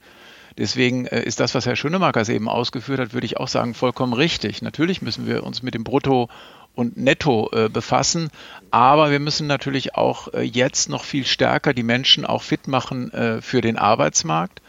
[0.60, 4.12] Deswegen äh, ist das, was Herr Schönemakers eben ausgeführt hat, würde ich auch sagen, vollkommen
[4.12, 4.60] richtig.
[4.60, 6.28] Natürlich müssen wir uns mit dem Brutto
[6.74, 8.28] und Netto äh, befassen.
[8.70, 13.10] Aber wir müssen natürlich auch äh, jetzt noch viel stärker die Menschen auch fit machen
[13.40, 14.60] für den Arbeitsmarkt.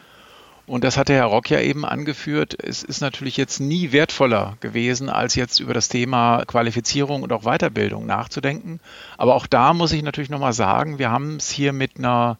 [0.65, 2.55] Und das hatte Herr Rock ja eben angeführt.
[2.63, 7.43] Es ist natürlich jetzt nie wertvoller gewesen, als jetzt über das Thema Qualifizierung und auch
[7.43, 8.79] Weiterbildung nachzudenken.
[9.17, 12.37] Aber auch da muss ich natürlich nochmal sagen, wir haben es hier mit einer,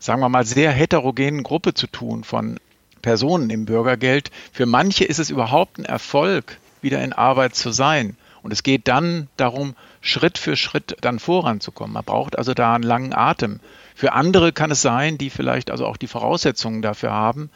[0.00, 2.58] sagen wir mal, sehr heterogenen Gruppe zu tun von
[2.98, 4.30] Personen im Bürgergeld.
[4.52, 8.16] Für manche ist es überhaupt ein Erfolg, wieder in Arbeit zu sein.
[8.42, 11.94] Und es geht dann darum, Schritt für Schritt dann voranzukommen.
[11.94, 13.60] Man braucht also da einen langen Atem.
[13.94, 17.50] Für andere kann es sein, die vielleicht also auch die Voraussetzungen dafür haben,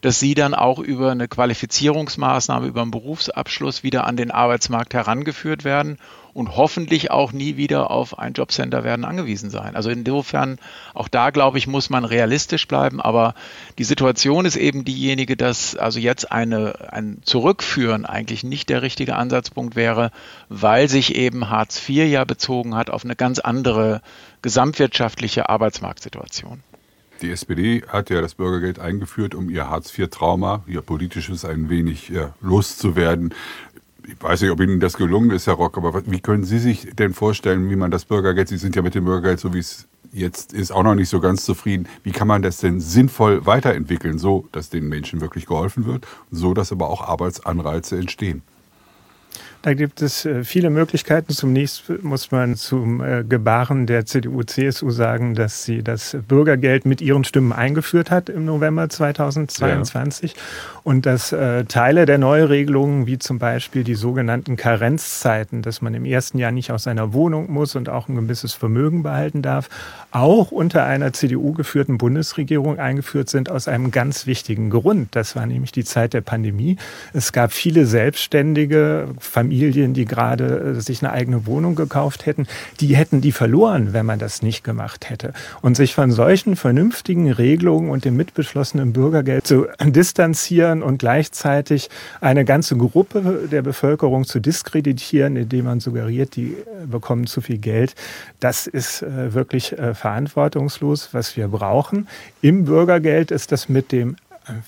[0.00, 5.64] dass sie dann auch über eine Qualifizierungsmaßnahme, über einen Berufsabschluss wieder an den Arbeitsmarkt herangeführt
[5.64, 5.98] werden
[6.32, 9.76] und hoffentlich auch nie wieder auf ein Jobcenter werden angewiesen sein.
[9.76, 10.58] Also insofern,
[10.94, 13.34] auch da glaube ich, muss man realistisch bleiben, aber
[13.78, 19.16] die Situation ist eben diejenige, dass also jetzt eine, ein Zurückführen eigentlich nicht der richtige
[19.16, 20.12] Ansatzpunkt wäre,
[20.48, 24.00] weil sich eben Hartz IV ja bezogen hat auf eine ganz andere
[24.42, 26.62] gesamtwirtschaftliche Arbeitsmarktsituation.
[27.22, 32.34] Die SPD hat ja das Bürgergeld eingeführt, um ihr Hartz-IV-Trauma, ihr politisches ein wenig ja,
[32.40, 33.34] loszuwerden.
[34.06, 36.94] Ich weiß nicht, ob Ihnen das gelungen ist, Herr Rock, aber wie können Sie sich
[36.94, 39.86] denn vorstellen, wie man das Bürgergeld, Sie sind ja mit dem Bürgergeld, so wie es
[40.12, 41.86] jetzt ist, auch noch nicht so ganz zufrieden.
[42.02, 46.54] Wie kann man das denn sinnvoll weiterentwickeln, so dass den Menschen wirklich geholfen wird, so
[46.54, 48.42] dass aber auch Arbeitsanreize entstehen?
[49.62, 51.34] Da gibt es äh, viele Möglichkeiten.
[51.34, 57.24] Zunächst muss man zum äh, Gebaren der CDU-CSU sagen, dass sie das Bürgergeld mit ihren
[57.24, 60.38] Stimmen eingeführt hat im November 2022 ja.
[60.90, 66.04] Und dass äh, Teile der Neuregelungen, wie zum Beispiel die sogenannten Karenzzeiten, dass man im
[66.04, 69.68] ersten Jahr nicht aus seiner Wohnung muss und auch ein gewisses Vermögen behalten darf,
[70.10, 75.14] auch unter einer CDU-geführten Bundesregierung eingeführt sind aus einem ganz wichtigen Grund.
[75.14, 76.76] Das war nämlich die Zeit der Pandemie.
[77.12, 82.48] Es gab viele selbstständige Familien, die gerade äh, sich eine eigene Wohnung gekauft hätten,
[82.80, 85.34] die hätten die verloren, wenn man das nicht gemacht hätte.
[85.62, 91.88] Und sich von solchen vernünftigen Regelungen und dem mitbeschlossenen Bürgergeld zu distanzieren und gleichzeitig
[92.20, 97.58] eine ganze Gruppe der Bevölkerung zu diskreditieren, indem man suggeriert, die äh, bekommen zu viel
[97.58, 97.94] Geld,
[98.40, 101.10] das ist äh, wirklich verantwortungslos.
[101.12, 102.08] Was wir brauchen
[102.42, 104.16] im Bürgergeld ist das mit dem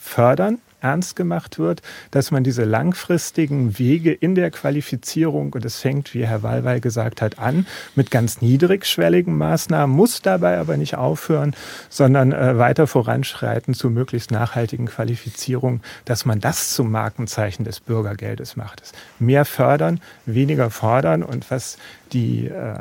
[0.00, 6.14] Fördern ernst gemacht wird, dass man diese langfristigen Wege in der Qualifizierung, und es fängt,
[6.14, 11.54] wie Herr Wallweil gesagt hat, an mit ganz niedrigschwelligen Maßnahmen, muss dabei aber nicht aufhören,
[11.88, 18.56] sondern äh, weiter voranschreiten zu möglichst nachhaltigen Qualifizierungen, dass man das zum Markenzeichen des Bürgergeldes
[18.56, 18.92] macht.
[19.18, 21.78] Mehr fördern, weniger fordern und was
[22.12, 22.74] die äh,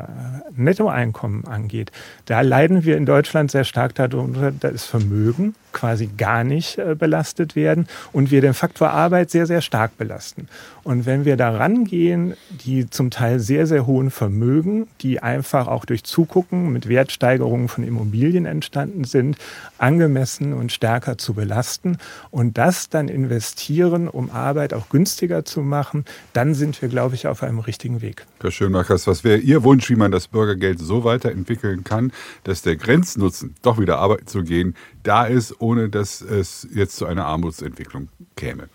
[0.55, 1.91] Nettoeinkommen angeht,
[2.25, 6.95] da leiden wir in Deutschland sehr stark darunter, dass das Vermögen quasi gar nicht äh,
[6.95, 10.47] belastet werden und wir den Faktor Arbeit sehr, sehr stark belasten.
[10.84, 15.86] Und wenn wir da rangehen, die zum Teil sehr, sehr hohen Vermögen, die einfach auch
[15.86, 19.38] durch Zugucken mit Wertsteigerungen von Immobilien entstanden sind,
[19.77, 21.97] angemessen und stärker zu belasten
[22.32, 27.27] und das dann investieren, um Arbeit auch günstiger zu machen, dann sind wir, glaube ich,
[27.27, 28.25] auf einem richtigen Weg.
[28.41, 32.11] Herr Schönmachers, was wäre Ihr Wunsch, wie man das Bürgergeld so weiterentwickeln kann,
[32.43, 37.05] dass der Grenznutzen, doch wieder arbeiten zu gehen, da ist, ohne dass es jetzt zu
[37.05, 38.69] einer Armutsentwicklung käme?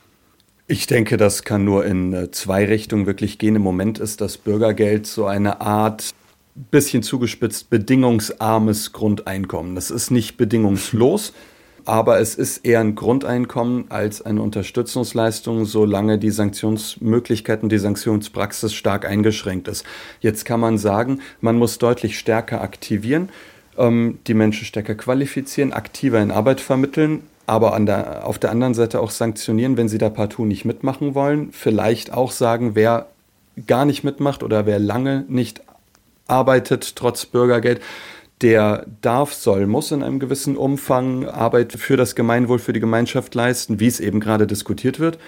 [0.68, 3.54] Ich denke, das kann nur in äh, zwei Richtungen wirklich gehen.
[3.54, 6.12] Im Moment ist das Bürgergeld so eine Art,
[6.70, 9.74] bisschen zugespitzt, bedingungsarmes Grundeinkommen.
[9.74, 11.32] Das ist nicht bedingungslos,
[11.86, 19.08] aber es ist eher ein Grundeinkommen als eine Unterstützungsleistung, solange die Sanktionsmöglichkeiten, die Sanktionspraxis stark
[19.08, 19.84] eingeschränkt ist.
[20.20, 23.28] Jetzt kann man sagen, man muss deutlich stärker aktivieren,
[23.78, 29.00] ähm, die Menschen stärker qualifizieren, aktiver in Arbeit vermitteln, aber der, auf der anderen Seite
[29.00, 31.52] auch sanktionieren, wenn sie da partout nicht mitmachen wollen.
[31.52, 33.06] Vielleicht auch sagen, wer
[33.68, 35.62] gar nicht mitmacht oder wer lange nicht
[36.26, 37.80] arbeitet, trotz Bürgergeld,
[38.42, 43.34] der darf, soll, muss in einem gewissen Umfang Arbeit für das Gemeinwohl, für die Gemeinschaft
[43.34, 45.18] leisten, wie es eben gerade diskutiert wird.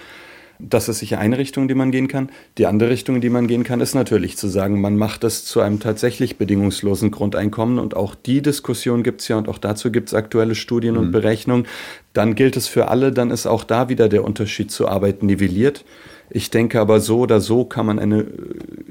[0.61, 2.29] Das ist sicher eine Richtung, die man gehen kann.
[2.57, 5.61] Die andere Richtung, die man gehen kann, ist natürlich zu sagen, man macht es zu
[5.61, 7.79] einem tatsächlich bedingungslosen Grundeinkommen.
[7.79, 10.99] Und auch die Diskussion gibt es ja und auch dazu gibt es aktuelle Studien mhm.
[10.99, 11.65] und Berechnungen.
[12.11, 15.85] Dann gilt es für alle, dann ist auch da wieder der Unterschied zur Arbeit nivelliert.
[16.31, 18.25] Ich denke aber so oder so kann man eine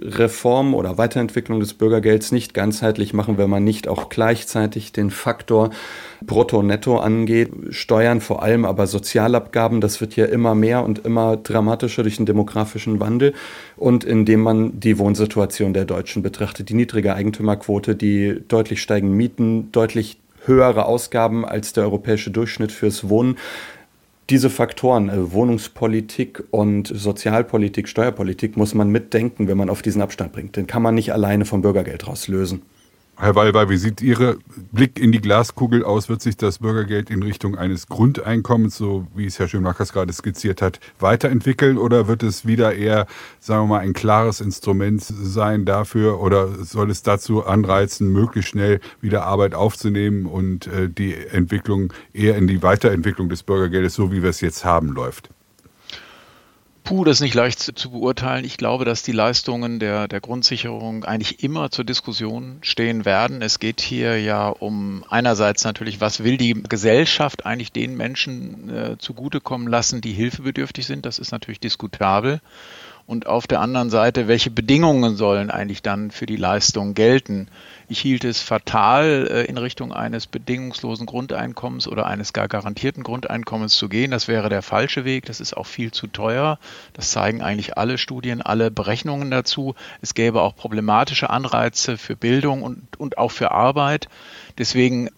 [0.00, 5.70] Reform oder Weiterentwicklung des Bürgergelds nicht ganzheitlich machen, wenn man nicht auch gleichzeitig den Faktor
[6.20, 7.50] Brutto-Netto angeht.
[7.70, 12.26] Steuern vor allem, aber Sozialabgaben, das wird ja immer mehr und immer dramatischer durch den
[12.26, 13.34] demografischen Wandel.
[13.76, 19.70] Und indem man die Wohnsituation der Deutschen betrachtet, die niedrige Eigentümerquote, die deutlich steigenden Mieten,
[19.70, 23.36] deutlich höhere Ausgaben als der europäische Durchschnitt fürs Wohnen
[24.30, 30.32] diese Faktoren, äh, Wohnungspolitik und Sozialpolitik, Steuerpolitik, muss man mitdenken, wenn man auf diesen Abstand
[30.32, 30.56] bringt.
[30.56, 32.62] Den kann man nicht alleine vom Bürgergeld raus lösen.
[33.20, 34.38] Herr Wallweil, wie sieht Ihr
[34.70, 36.08] Blick in die Glaskugel aus?
[36.08, 40.62] Wird sich das Bürgergeld in Richtung eines Grundeinkommens, so wie es Herr Schönmachers gerade skizziert
[40.62, 43.08] hat, weiterentwickeln oder wird es wieder eher,
[43.40, 48.78] sagen wir mal, ein klares Instrument sein dafür oder soll es dazu anreizen, möglichst schnell
[49.00, 54.22] wieder Arbeit aufzunehmen und äh, die Entwicklung eher in die Weiterentwicklung des Bürgergeldes, so wie
[54.22, 55.28] wir es jetzt haben, läuft?
[56.88, 58.46] Puh, das ist nicht leicht zu, zu, beurteilen.
[58.46, 63.42] Ich glaube, dass die Leistungen der, der Grundsicherung eigentlich immer zur Diskussion stehen werden.
[63.42, 68.96] Es geht hier ja um einerseits natürlich, was will die Gesellschaft eigentlich den Menschen äh,
[68.96, 71.04] zugutekommen lassen, die hilfebedürftig sind.
[71.04, 72.40] Das ist natürlich diskutabel.
[73.04, 77.48] Und auf der anderen Seite, welche Bedingungen sollen eigentlich dann für die Leistung gelten?
[77.90, 83.78] Ich hielt es fatal, äh, in Richtung eines bedingungslosen Grundeinkommens oder eines gar garantierten Grundeinkommens
[83.78, 84.10] zu gehen.
[84.10, 85.24] Das wäre der falsche Weg.
[85.24, 86.58] Das ist auch viel zu teuer.
[86.92, 89.74] Das zeigen eigentlich alle Studien, alle Berechnungen dazu.
[90.02, 94.08] Es gäbe auch problematische Anreize für Bildung und, und auch für Arbeit.
[94.58, 95.08] Deswegen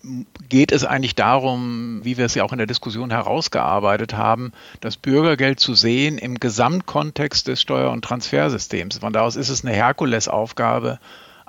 [0.49, 4.97] geht es eigentlich darum, wie wir es ja auch in der Diskussion herausgearbeitet haben, das
[4.97, 8.99] Bürgergeld zu sehen im Gesamtkontext des Steuer- und Transfersystems.
[8.99, 11.01] Von da aus ist es eine Herkulesaufgabe,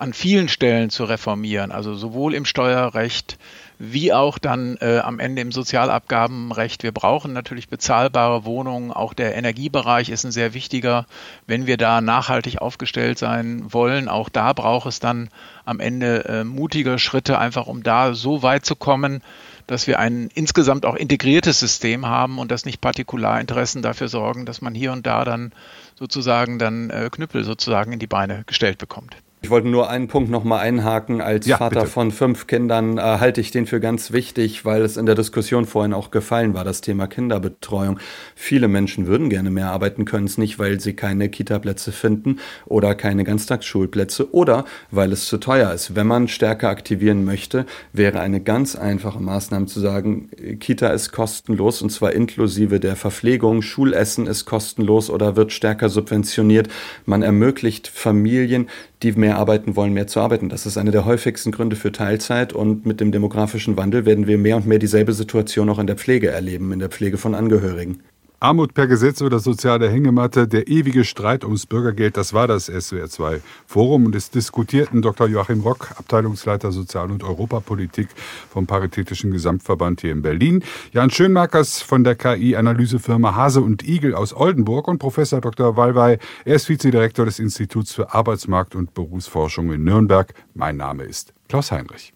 [0.02, 3.38] an vielen Stellen zu reformieren, also sowohl im Steuerrecht
[3.78, 6.82] wie auch dann äh, am Ende im Sozialabgabenrecht.
[6.82, 8.92] Wir brauchen natürlich bezahlbare Wohnungen.
[8.92, 11.06] Auch der Energiebereich ist ein sehr wichtiger,
[11.46, 14.08] wenn wir da nachhaltig aufgestellt sein wollen.
[14.08, 15.30] Auch da braucht es dann
[15.66, 19.22] am Ende äh, mutige Schritte, einfach um da so weit zu kommen,
[19.68, 24.62] dass wir ein insgesamt auch integriertes System haben und dass nicht Partikularinteressen dafür sorgen, dass
[24.62, 25.54] man hier und da dann
[25.94, 29.16] sozusagen dann äh, Knüppel sozusagen in die Beine gestellt bekommt.
[29.44, 31.20] Ich wollte nur einen Punkt noch mal einhaken.
[31.20, 31.92] Als ja, Vater bitte.
[31.92, 35.66] von fünf Kindern äh, halte ich den für ganz wichtig, weil es in der Diskussion
[35.66, 37.98] vorhin auch gefallen war, das Thema Kinderbetreuung.
[38.36, 42.38] Viele Menschen würden gerne mehr arbeiten, können es nicht, weil sie keine Kita-Plätze finden
[42.68, 45.96] oder keine Ganztagsschulplätze oder weil es zu teuer ist.
[45.96, 50.30] Wenn man stärker aktivieren möchte, wäre eine ganz einfache Maßnahme zu sagen,
[50.60, 56.68] Kita ist kostenlos und zwar inklusive der Verpflegung, Schulessen ist kostenlos oder wird stärker subventioniert.
[57.08, 58.68] Man ermöglicht Familien,
[59.04, 60.50] die mehr arbeiten wollen, mehr zu arbeiten.
[60.50, 64.38] Das ist einer der häufigsten Gründe für Teilzeit und mit dem demografischen Wandel werden wir
[64.38, 68.02] mehr und mehr dieselbe Situation auch in der Pflege erleben, in der Pflege von Angehörigen.
[68.44, 73.40] Armut per Gesetz oder soziale Hängematte, der ewige Streit ums Bürgergeld, das war das SWR2
[73.68, 75.28] Forum und es diskutierten Dr.
[75.28, 78.08] Joachim Rock, Abteilungsleiter Sozial- und Europapolitik
[78.50, 84.36] vom Paritätischen Gesamtverband hier in Berlin, Jan Schönmarkers von der KI-Analysefirma Hase und Igel aus
[84.36, 85.78] Oldenburg und Professor Dr.
[85.78, 90.34] Walwey, er ist Vizedirektor des Instituts für Arbeitsmarkt und Berufsforschung in Nürnberg.
[90.56, 92.10] Mein Name ist Klaus Heinrich.